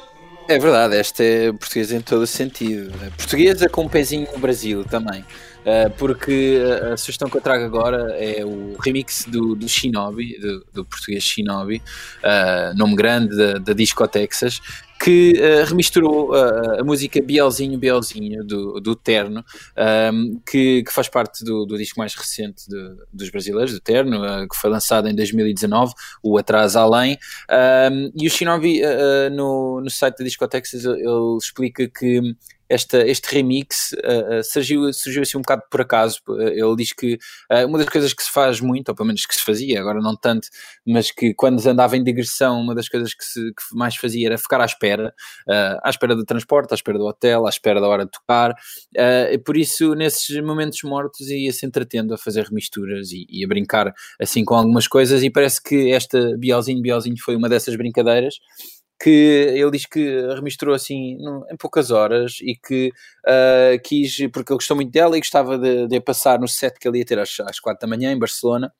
É 0.48 0.58
verdade, 0.58 0.96
esta 0.96 1.22
é 1.22 1.52
portuguesa 1.52 1.94
em 1.94 2.00
todo 2.00 2.22
o 2.22 2.26
sentido. 2.26 2.90
Portuguesa 3.18 3.68
com 3.68 3.82
um 3.82 3.88
pezinho 3.88 4.26
no 4.32 4.38
Brasil 4.38 4.82
também. 4.82 5.20
Uh, 5.20 5.90
porque 5.98 6.58
a, 6.90 6.96
sugestão 6.96 7.28
que 7.28 7.36
eu 7.36 7.40
trago 7.42 7.64
agora 7.64 8.16
é 8.16 8.42
o 8.42 8.74
remix 8.82 9.26
do, 9.26 9.54
do 9.54 9.68
Shinobi, 9.68 10.38
do, 10.38 10.66
do 10.72 10.84
português 10.86 11.22
Shinobi, 11.22 11.82
uh, 12.24 12.74
nome 12.74 12.96
grande 12.96 13.36
da, 13.36 13.58
da 13.58 13.72
Disco 13.74 14.08
Texas, 14.08 14.62
que 15.00 15.32
uh, 15.32 15.64
remisturou 15.66 16.30
uh, 16.30 16.80
a 16.80 16.84
música 16.84 17.20
Bielzinho 17.22 17.78
Bielzinho 17.78 18.44
do, 18.44 18.80
do 18.80 18.94
Terno, 18.94 19.44
um, 20.12 20.40
que, 20.48 20.82
que 20.82 20.92
faz 20.92 21.08
parte 21.08 21.44
do, 21.44 21.64
do 21.64 21.78
disco 21.78 21.98
mais 21.98 22.14
recente 22.14 22.68
de- 22.68 22.96
dos 23.12 23.30
brasileiros, 23.30 23.72
do 23.72 23.80
Terno, 23.80 24.22
uh, 24.22 24.48
que 24.48 24.56
foi 24.56 24.70
lançado 24.70 25.08
em 25.08 25.14
2019, 25.14 25.94
o 26.22 26.36
Atrás 26.36 26.76
Além. 26.76 27.18
Um, 27.50 28.10
e 28.14 28.26
o 28.26 28.30
Shinobi, 28.30 28.82
no, 29.32 29.80
no 29.80 29.90
site 29.90 30.18
da 30.18 30.24
Disco 30.24 30.46
Texas, 30.46 30.84
ele 30.84 30.98
ele 30.98 31.36
explica 31.40 31.88
que 31.88 32.34
esta, 32.68 33.06
este 33.06 33.34
remix 33.34 33.92
uh, 33.92 34.42
surgiu, 34.44 34.92
surgiu 34.92 35.22
assim 35.22 35.38
um 35.38 35.42
bocado 35.42 35.62
por 35.70 35.80
acaso. 35.80 36.20
Uh, 36.28 36.48
Ele 36.48 36.76
diz 36.76 36.92
que 36.92 37.14
uh, 37.50 37.66
uma 37.66 37.78
das 37.78 37.88
coisas 37.88 38.12
que 38.12 38.22
se 38.22 38.30
faz 38.30 38.60
muito, 38.60 38.88
ou 38.90 38.94
pelo 38.94 39.06
menos 39.06 39.24
que 39.24 39.34
se 39.34 39.44
fazia, 39.44 39.80
agora 39.80 40.00
não 40.00 40.16
tanto, 40.16 40.48
mas 40.86 41.10
que 41.10 41.34
quando 41.34 41.66
andava 41.66 41.96
em 41.96 42.04
digressão, 42.04 42.60
uma 42.60 42.74
das 42.74 42.88
coisas 42.88 43.14
que, 43.14 43.24
se, 43.24 43.40
que 43.40 43.76
mais 43.76 43.96
fazia 43.96 44.28
era 44.28 44.38
ficar 44.38 44.60
à 44.60 44.64
espera, 44.64 45.14
uh, 45.48 45.78
à 45.82 45.90
espera 45.90 46.14
do 46.14 46.24
transporte, 46.24 46.72
à 46.72 46.74
espera 46.74 46.98
do 46.98 47.04
hotel, 47.04 47.46
à 47.46 47.48
espera 47.48 47.80
da 47.80 47.88
hora 47.88 48.04
de 48.04 48.10
tocar. 48.10 48.54
Por 49.44 49.56
isso, 49.56 49.94
nesses 49.94 50.40
momentos 50.42 50.82
mortos, 50.82 51.28
ia-se 51.28 51.64
entretendo 51.64 52.14
a 52.14 52.18
fazer 52.18 52.44
remisturas 52.44 53.12
e, 53.12 53.26
e 53.28 53.44
a 53.44 53.48
brincar 53.48 53.92
assim 54.20 54.44
com 54.44 54.54
algumas 54.54 54.86
coisas. 54.86 55.22
E 55.22 55.30
parece 55.30 55.62
que 55.62 55.92
esta 55.92 56.36
Bielzinho 56.36 56.82
Bielzinho 56.82 57.16
foi 57.18 57.36
uma 57.36 57.48
dessas 57.48 57.76
brincadeiras 57.76 58.34
que 59.00 59.10
ele 59.54 59.70
diz 59.70 59.86
que 59.86 60.20
remisturou 60.34 60.74
assim 60.74 61.16
em 61.50 61.56
poucas 61.56 61.90
horas 61.90 62.38
e 62.42 62.56
que 62.56 62.92
ah, 63.26 63.78
quis, 63.84 64.16
porque 64.32 64.52
ele 64.52 64.58
gostou 64.58 64.76
muito 64.76 64.90
dela 64.90 65.16
e 65.16 65.20
gostava 65.20 65.56
de, 65.58 65.86
de 65.86 66.00
passar 66.00 66.38
no 66.40 66.48
set 66.48 66.78
que 66.78 66.88
ele 66.88 66.98
ia 66.98 67.04
ter 67.04 67.18
às, 67.18 67.38
às 67.40 67.60
quatro 67.60 67.80
da 67.80 67.96
manhã 67.96 68.12
em 68.12 68.18
Barcelona 68.18 68.72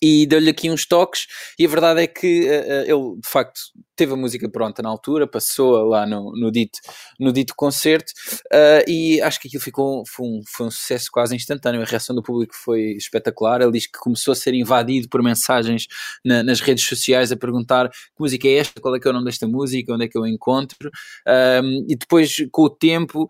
e 0.00 0.26
deu-lhe 0.26 0.50
aqui 0.50 0.70
uns 0.70 0.86
toques 0.86 1.26
e 1.58 1.66
a 1.66 1.68
verdade 1.68 2.02
é 2.02 2.06
que 2.06 2.46
eh, 2.48 2.82
ele 2.86 3.16
de 3.20 3.28
facto 3.28 3.60
teve 3.96 4.12
a 4.12 4.16
música 4.16 4.48
pronta 4.48 4.80
na 4.82 4.88
altura, 4.88 5.26
passou 5.26 5.84
lá 5.88 6.06
no, 6.06 6.32
no, 6.36 6.50
dito, 6.52 6.78
no 7.18 7.32
dito 7.32 7.52
concerto 7.56 8.12
eh, 8.52 8.84
e 8.88 9.20
acho 9.20 9.40
que 9.40 9.48
aquilo 9.48 9.62
ficou 9.62 10.04
foi 10.06 10.26
um, 10.26 10.40
foi 10.46 10.66
um 10.66 10.70
sucesso 10.70 11.08
quase 11.12 11.34
instantâneo, 11.34 11.82
a 11.82 11.84
reação 11.84 12.14
do 12.14 12.22
público 12.22 12.54
foi 12.54 12.92
espetacular, 12.92 13.60
ele 13.60 13.72
diz 13.72 13.86
que 13.86 13.98
começou 13.98 14.32
a 14.32 14.34
ser 14.36 14.54
invadido 14.54 15.08
por 15.08 15.22
mensagens 15.22 15.86
na- 16.24 16.42
nas 16.44 16.60
redes 16.60 16.84
sociais 16.86 17.32
a 17.32 17.36
perguntar 17.36 17.88
que 17.90 17.96
música 18.20 18.46
é 18.48 18.54
esta, 18.58 18.80
qual 18.80 18.94
é 18.94 19.00
que 19.00 19.06
é 19.08 19.10
o 19.10 19.14
nome 19.14 19.26
desta 19.26 19.46
música, 19.48 19.92
onde 19.94 20.04
é 20.04 20.08
que 20.08 20.16
eu 20.16 20.22
a 20.24 20.28
encontro? 20.30 20.90
Um, 21.26 21.84
e 21.88 21.96
depois 21.96 22.36
com 22.50 22.62
o 22.62 22.70
tempo 22.70 23.28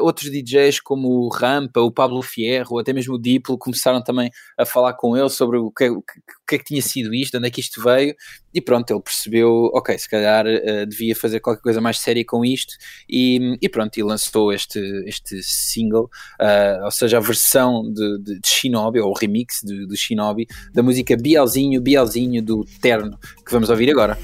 outros 0.00 0.30
DJs 0.30 0.80
como 0.80 1.08
o 1.08 1.28
Rampa, 1.28 1.80
o 1.80 1.90
Pablo 1.92 2.22
Fierro, 2.22 2.74
ou 2.74 2.78
até 2.80 2.92
mesmo 2.92 3.14
o 3.14 3.18
Diplo 3.20 3.56
começaram 3.58 4.02
também 4.02 4.30
a 4.58 4.64
falar 4.64 4.94
com 4.94 5.16
ele 5.16 5.28
sobre 5.28 5.58
o 5.58 5.70
que, 5.76 5.88
o 5.90 6.02
que, 6.46 6.54
é 6.54 6.58
que 6.58 6.64
tinha 6.64 6.82
sido 6.82 7.14
isto, 7.14 7.36
onde 7.36 7.46
é 7.46 7.50
que 7.50 7.60
isto 7.60 7.82
veio, 7.82 8.14
e 8.54 8.60
pronto, 8.60 8.90
ele 8.90 9.02
percebeu, 9.02 9.70
ok, 9.74 9.98
se 9.98 10.08
calhar 10.08 10.46
ah, 10.46 10.84
devia 10.86 11.14
fazer 11.14 11.40
qualquer 11.40 11.62
coisa 11.62 11.80
mais 11.80 11.98
séria 11.98 12.24
com 12.24 12.44
isto, 12.44 12.74
e, 13.08 13.58
e 13.60 13.68
pronto, 13.68 13.96
e 13.98 14.02
lançou 14.02 14.52
este, 14.52 14.80
este 15.06 15.42
single, 15.42 16.08
ah, 16.40 16.80
ou 16.84 16.90
seja, 16.90 17.18
a 17.18 17.20
versão 17.20 17.82
de, 17.92 18.18
de, 18.18 18.40
de 18.40 18.48
Shinobi, 18.48 19.00
ou 19.00 19.10
o 19.10 19.14
remix 19.14 19.60
de 19.62 19.96
Shinobi, 19.96 20.46
da 20.72 20.82
música 20.82 21.16
Bielzinho, 21.16 21.80
Bielzinho 21.80 22.42
do 22.42 22.64
Terno, 22.80 23.18
que 23.44 23.52
vamos 23.52 23.68
ouvir 23.68 23.90
agora. 23.90 24.16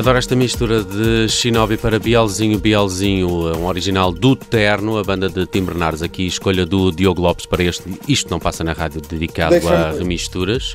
Adoro 0.00 0.16
esta 0.16 0.34
mistura 0.34 0.82
de 0.82 1.28
Shinobi 1.28 1.76
para 1.76 1.98
Bielzinho, 1.98 2.58
Bielzinho, 2.58 3.28
um 3.54 3.66
original 3.66 4.10
do 4.10 4.34
Terno, 4.34 4.96
a 4.96 5.04
banda 5.04 5.28
de 5.28 5.46
Tim 5.46 5.62
Bernardes 5.62 6.00
aqui, 6.00 6.26
escolha 6.26 6.64
do 6.64 6.90
Diogo 6.90 7.20
Lopes 7.20 7.44
para 7.44 7.62
este 7.62 7.82
Isto 8.08 8.30
Não 8.30 8.40
Passa 8.40 8.64
na 8.64 8.72
Rádio, 8.72 9.02
dedicado 9.02 9.56
a 9.68 9.90
remisturas. 9.90 10.74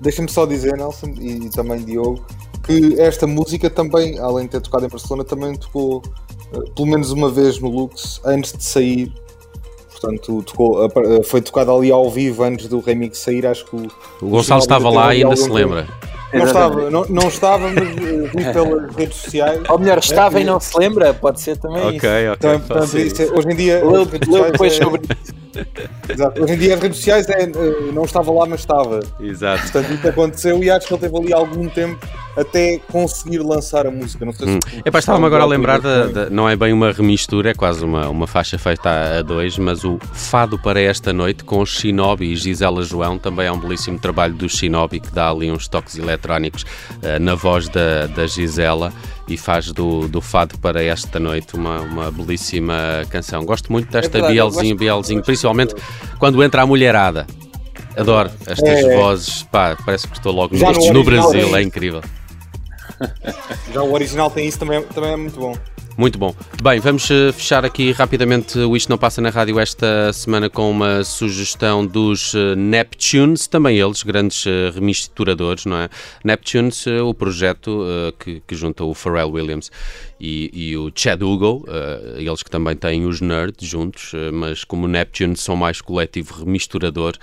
Deixa-me 0.00 0.28
só 0.28 0.46
dizer, 0.46 0.76
Nelson, 0.76 1.14
e, 1.20 1.46
e 1.46 1.50
também 1.50 1.84
Diogo, 1.84 2.26
que 2.64 3.00
esta 3.00 3.24
música 3.24 3.70
também, 3.70 4.18
além 4.18 4.46
de 4.46 4.50
ter 4.50 4.62
tocado 4.62 4.84
em 4.84 4.88
Barcelona, 4.88 5.22
também 5.22 5.54
tocou 5.54 6.02
eh, 6.52 6.58
pelo 6.74 6.88
menos 6.88 7.12
uma 7.12 7.30
vez 7.30 7.60
no 7.60 7.68
Lux 7.68 8.20
antes 8.24 8.52
de 8.52 8.64
sair. 8.64 9.12
Portanto, 9.92 10.42
tocou, 10.42 10.90
foi 11.22 11.40
tocada 11.40 11.70
ali 11.70 11.92
ao 11.92 12.10
vivo 12.10 12.42
antes 12.42 12.66
do 12.66 12.80
remix 12.80 13.18
sair. 13.18 13.46
Acho 13.46 13.64
que 13.66 13.76
o, 13.76 13.88
O 14.20 14.28
Gonçalo 14.28 14.60
estava 14.60 14.90
lá 14.90 15.14
e 15.14 15.22
ainda 15.22 15.36
se 15.36 15.48
lembra. 15.48 15.86
Não 16.32 16.44
estava, 16.46 16.90
não, 16.90 17.04
não 17.08 17.28
estava, 17.28 17.68
mas 17.68 17.78
eh, 17.88 18.30
vi 18.34 18.44
pelas 18.52 18.94
redes 18.94 19.16
sociais. 19.16 19.60
Ou 19.68 19.78
melhor, 19.78 19.98
estava 19.98 20.38
É, 20.38 20.42
e 20.42 20.44
não 20.44 20.60
se 20.60 20.78
lembra, 20.78 21.12
pode 21.14 21.40
ser 21.40 21.56
também 21.56 21.96
isso. 21.96 22.06
Também, 22.38 22.60
portanto, 22.60 22.98
isso 22.98 23.22
é- 23.22 23.26
hoje 23.36 23.48
em 23.48 23.56
dia, 23.56 23.84
Leu- 23.84 24.04
depois 24.06 24.72
é- 24.74 24.82
sobre 24.84 25.00
Exato. 26.08 26.42
Hoje 26.42 26.54
em 26.54 26.58
dia 26.58 26.74
as 26.74 26.80
redes 26.80 26.98
sociais 26.98 27.28
é, 27.28 27.42
eh, 27.42 27.48
não 27.92 28.04
estava 28.04 28.30
lá, 28.32 28.46
mas 28.46 28.60
estava. 28.60 29.00
Exato. 29.20 29.62
Portanto, 29.62 29.92
isso 29.92 30.08
aconteceu 30.08 30.62
e 30.62 30.70
acho 30.70 30.86
que 30.86 30.94
ele 30.94 31.00
teve 31.00 31.16
ali 31.16 31.32
algum 31.32 31.68
tempo 31.68 31.98
até 32.36 32.78
conseguir 32.90 33.38
lançar 33.40 33.84
a 33.86 33.90
música. 33.90 34.24
Não 34.24 34.32
sei 34.32 34.46
se. 34.46 34.52
Hum. 34.54 34.58
Epá, 34.84 35.00
estava-me 35.00 35.26
agora 35.26 35.42
a 35.42 35.46
lembrar, 35.46 35.80
da, 35.80 36.06
da- 36.06 36.30
não 36.30 36.48
é 36.48 36.54
bem 36.54 36.72
uma 36.72 36.92
remistura, 36.92 37.50
é 37.50 37.54
quase 37.54 37.84
uma, 37.84 38.08
uma 38.08 38.26
faixa 38.28 38.58
feita 38.58 38.88
a, 38.88 39.18
a 39.18 39.22
dois, 39.22 39.58
mas 39.58 39.84
o 39.84 39.98
Fado 40.12 40.56
para 40.58 40.80
esta 40.80 41.12
noite 41.12 41.42
com 41.42 41.64
Shinobi 41.66 42.32
e 42.32 42.36
Gisela 42.36 42.82
João, 42.82 43.18
também 43.18 43.46
é 43.46 43.52
um 43.52 43.58
belíssimo 43.58 43.98
trabalho 43.98 44.34
do 44.34 44.48
Shinobi 44.48 45.00
que 45.00 45.10
dá 45.10 45.28
ali 45.30 45.50
uns 45.50 45.66
toques 45.66 45.96
eletrónicos 46.24 46.64
eh, 47.02 47.18
na 47.18 47.34
voz 47.34 47.68
da, 47.68 48.06
da 48.06 48.26
Gisela 48.26 48.92
e 49.26 49.36
faz 49.36 49.72
do, 49.72 50.06
do 50.08 50.20
Fado 50.20 50.58
para 50.58 50.82
esta 50.84 51.18
noite 51.18 51.54
uma, 51.54 51.80
uma 51.80 52.10
belíssima 52.10 52.74
canção. 53.10 53.44
Gosto 53.44 53.72
muito 53.72 53.90
desta 53.90 54.10
verdade, 54.18 54.36
eu 54.36 54.50
Bielzinho, 54.50 54.76
Bielzinho, 54.76 55.22
principalmente 55.22 55.74
quando 56.18 56.42
entra 56.42 56.62
a 56.62 56.66
mulherada. 56.66 57.26
Adoro 57.96 58.30
estas 58.46 58.68
É. 58.68 58.96
vozes, 58.96 59.42
pá, 59.44 59.76
parece 59.84 60.06
que 60.06 60.16
estou 60.16 60.32
logo 60.32 60.56
no, 60.56 60.92
no 60.92 61.04
Brasil, 61.04 61.56
é 61.56 61.60
é 61.60 61.62
incrível. 61.62 62.02
Já 63.72 63.82
o 63.82 63.92
original 63.92 64.30
tem 64.30 64.46
isso, 64.46 64.58
também, 64.58 64.78
é- 64.78 64.82
também 64.82 65.12
é 65.12 65.16
muito 65.16 65.38
bom. 65.40 65.56
Muito 66.00 66.18
bom. 66.18 66.34
Bem, 66.62 66.80
vamos 66.80 67.10
eh, 67.10 67.30
fechar 67.30 67.62
aqui 67.62 67.92
rapidamente 67.92 68.58
o 68.58 68.74
Isto 68.74 68.88
Não 68.88 68.96
Passa 68.96 69.20
na 69.20 69.28
Rádio 69.28 69.60
esta 69.60 70.10
semana 70.14 70.48
com 70.48 70.70
uma 70.70 71.04
sugestão 71.04 71.84
dos 71.84 72.34
eh, 72.34 72.56
Neptunes, 72.56 73.46
também 73.46 73.78
eles, 73.78 74.02
grandes 74.02 74.46
eh, 74.46 74.70
remisturadores, 74.74 75.66
não 75.66 75.76
é? 75.76 75.90
Neptunes, 76.24 76.86
o 76.86 77.12
projeto 77.12 77.84
que, 78.18 78.42
que 78.46 78.54
junta 78.54 78.82
o 78.82 78.94
Pharrell 78.94 79.30
Williams 79.30 79.70
e, 80.18 80.50
e 80.54 80.74
o 80.74 80.90
Chad 80.94 81.20
Hugo, 81.22 81.66
eles 82.16 82.42
que 82.42 82.50
também 82.50 82.74
têm 82.74 83.04
os 83.04 83.20
Nerds 83.20 83.68
juntos, 83.68 84.12
mas 84.32 84.64
como 84.64 84.88
Neptunes 84.88 85.40
são 85.40 85.54
mais 85.54 85.82
coletivo 85.82 86.44
remisturador, 86.44 87.14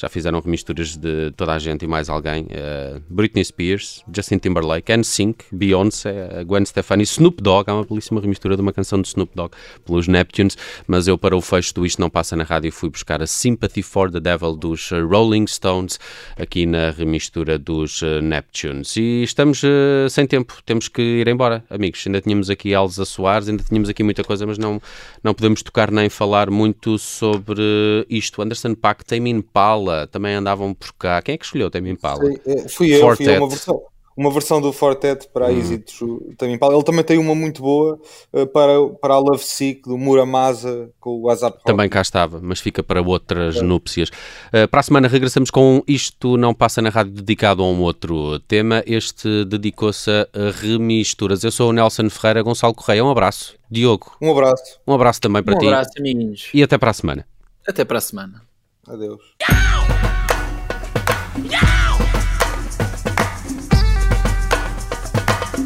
Já 0.00 0.08
fizeram 0.08 0.40
remisturas 0.40 0.96
de 0.96 1.30
toda 1.32 1.52
a 1.52 1.58
gente 1.58 1.84
e 1.84 1.86
mais 1.86 2.08
alguém. 2.08 2.44
Uh, 2.44 3.02
Britney 3.10 3.44
Spears, 3.44 4.02
Justin 4.10 4.38
Timberlake, 4.38 4.90
NSYNC, 4.90 5.44
Beyoncé, 5.52 6.38
a 6.40 6.42
Gwen 6.42 6.64
Stefani, 6.64 7.02
Snoop 7.02 7.42
Dogg. 7.42 7.68
Há 7.68 7.74
uma 7.74 7.84
belíssima 7.84 8.18
remistura 8.18 8.56
de 8.56 8.62
uma 8.62 8.72
canção 8.72 9.02
de 9.02 9.08
Snoop 9.08 9.30
Dogg 9.36 9.54
pelos 9.84 10.08
Neptunes. 10.08 10.56
Mas 10.86 11.06
eu, 11.06 11.18
para 11.18 11.36
o 11.36 11.42
fecho 11.42 11.74
do 11.74 11.84
Isto 11.84 12.00
Não 12.00 12.08
Passa 12.08 12.34
na 12.34 12.44
Rádio, 12.44 12.72
fui 12.72 12.88
buscar 12.88 13.20
a 13.20 13.26
Sympathy 13.26 13.82
for 13.82 14.10
the 14.10 14.20
Devil 14.20 14.56
dos 14.56 14.90
uh, 14.90 15.06
Rolling 15.06 15.46
Stones 15.46 16.00
aqui 16.38 16.64
na 16.64 16.88
remistura 16.92 17.58
dos 17.58 18.00
Neptunes. 18.22 18.96
E 18.96 19.22
estamos 19.22 19.62
uh, 19.62 20.08
sem 20.08 20.26
tempo, 20.26 20.62
temos 20.64 20.88
que 20.88 21.02
ir 21.02 21.28
embora, 21.28 21.62
amigos. 21.68 22.02
Ainda 22.06 22.22
tínhamos 22.22 22.48
aqui 22.48 22.72
Elza 22.72 23.04
Soares, 23.04 23.50
ainda 23.50 23.62
tínhamos 23.62 23.90
aqui 23.90 24.02
muita 24.02 24.24
coisa, 24.24 24.46
mas 24.46 24.56
não, 24.56 24.80
não 25.22 25.34
podemos 25.34 25.62
tocar 25.62 25.90
nem 25.90 26.08
falar 26.08 26.48
muito 26.50 26.98
sobre 26.98 28.06
isto. 28.08 28.40
Anderson 28.40 28.74
Paak, 28.74 29.04
Tame 29.04 29.28
Impala, 29.28 29.89
também 30.10 30.34
andavam 30.34 30.74
por 30.74 30.92
cá. 30.94 31.20
Quem 31.22 31.34
é 31.34 31.38
que 31.38 31.44
escolheu 31.44 31.70
Tame 31.70 31.90
Impala? 31.90 32.24
Sei, 32.24 32.40
é, 32.46 32.68
fui 32.68 32.94
eu, 32.94 33.16
fui 33.16 33.28
eu, 33.28 33.38
uma 33.38 33.48
versão, 33.48 33.82
uma 34.16 34.30
versão 34.30 34.60
do 34.60 34.70
Fortet 34.72 35.28
para 35.32 35.46
a 35.46 35.52
Exit 35.52 35.98
também. 36.36 36.58
Ele 36.60 36.82
também 36.82 37.02
tem 37.02 37.16
uma 37.16 37.34
muito 37.34 37.62
boa 37.62 37.98
eh, 38.34 38.44
para, 38.44 38.72
para 39.00 39.14
a 39.14 39.18
Love 39.18 39.42
Sick 39.42 39.88
do 39.88 39.96
Muramasa 39.96 40.90
com 41.00 41.10
o 41.10 41.20
WhatsApp 41.22 41.56
Rock. 41.56 41.64
Também 41.66 41.88
cá 41.88 42.02
estava, 42.02 42.38
mas 42.42 42.60
fica 42.60 42.82
para 42.82 43.00
outras 43.00 43.62
núpcias. 43.62 44.10
Uh, 44.52 44.68
para 44.68 44.80
a 44.80 44.82
semana 44.82 45.08
regressamos 45.08 45.50
com 45.50 45.82
Isto 45.88 46.36
Não 46.36 46.52
Passa 46.52 46.82
na 46.82 46.90
Rádio 46.90 47.12
dedicado 47.12 47.62
a 47.62 47.66
um 47.66 47.80
outro 47.80 48.38
tema. 48.40 48.82
Este 48.86 49.44
dedicou-se 49.46 50.10
a 50.10 50.26
remisturas. 50.60 51.42
Eu 51.42 51.50
sou 51.52 51.70
o 51.70 51.72
Nelson 51.72 52.10
Ferreira, 52.10 52.42
Gonçalo 52.42 52.74
Correia. 52.74 53.02
Um 53.02 53.10
abraço. 53.10 53.54
Diogo, 53.70 54.12
Um 54.20 54.32
abraço. 54.32 54.80
um 54.86 54.92
abraço 54.92 55.20
também 55.20 55.42
para 55.42 55.54
Um 55.54 55.58
ti. 55.58 55.66
abraço, 55.66 55.92
amiguinhos. 55.98 56.50
E 56.52 56.62
até 56.62 56.76
para 56.76 56.90
a 56.90 56.94
semana. 56.94 57.26
Até 57.66 57.84
para 57.84 57.98
a 57.98 58.00
semana. 58.02 58.49
Adeus. 58.90 59.20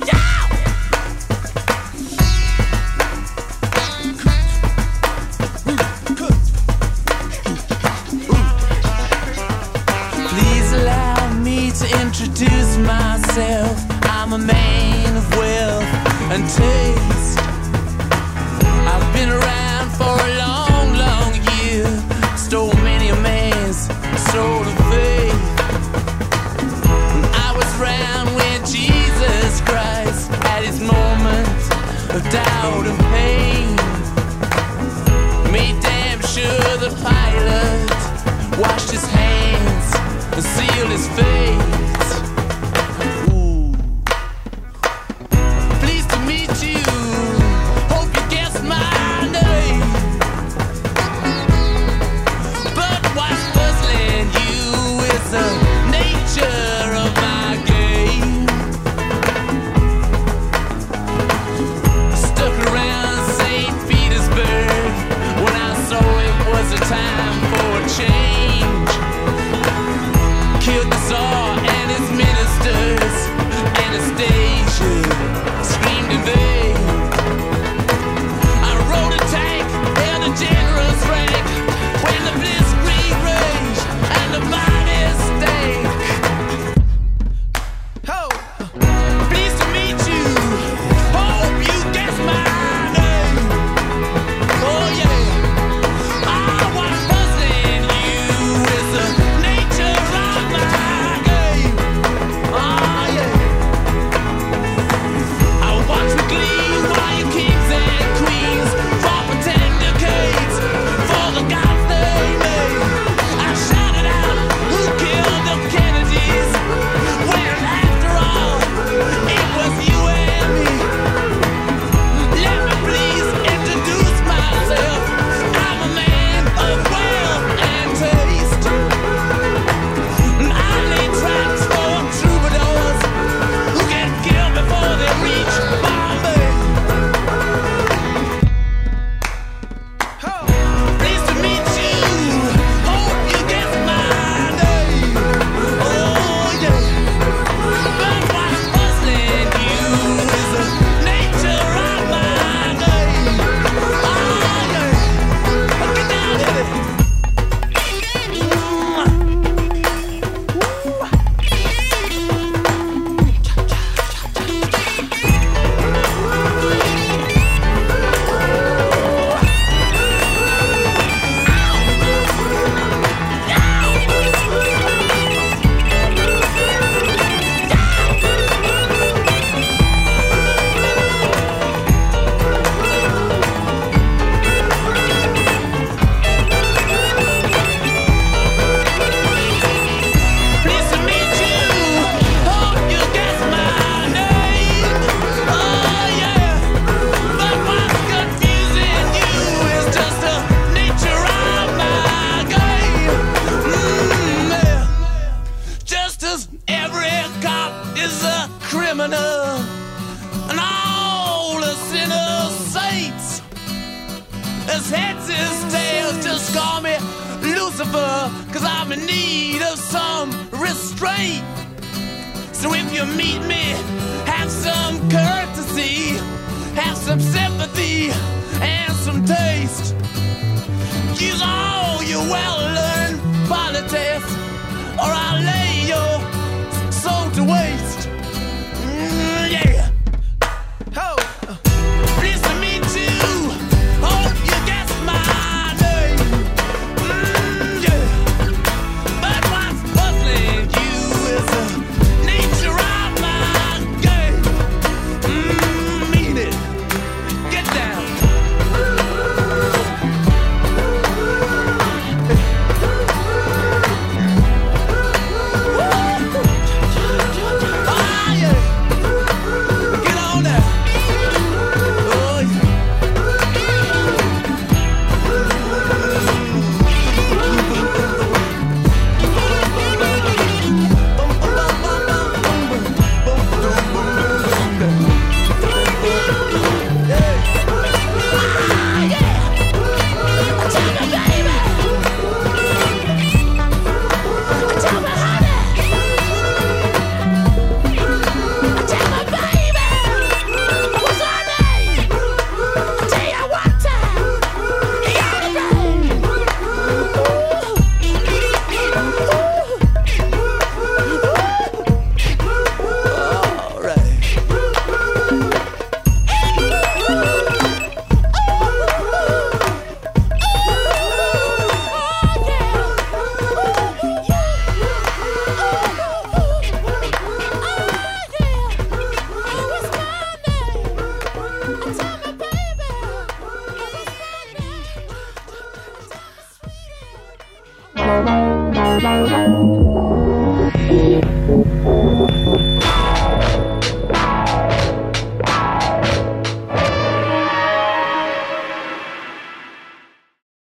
Please 0.01 0.24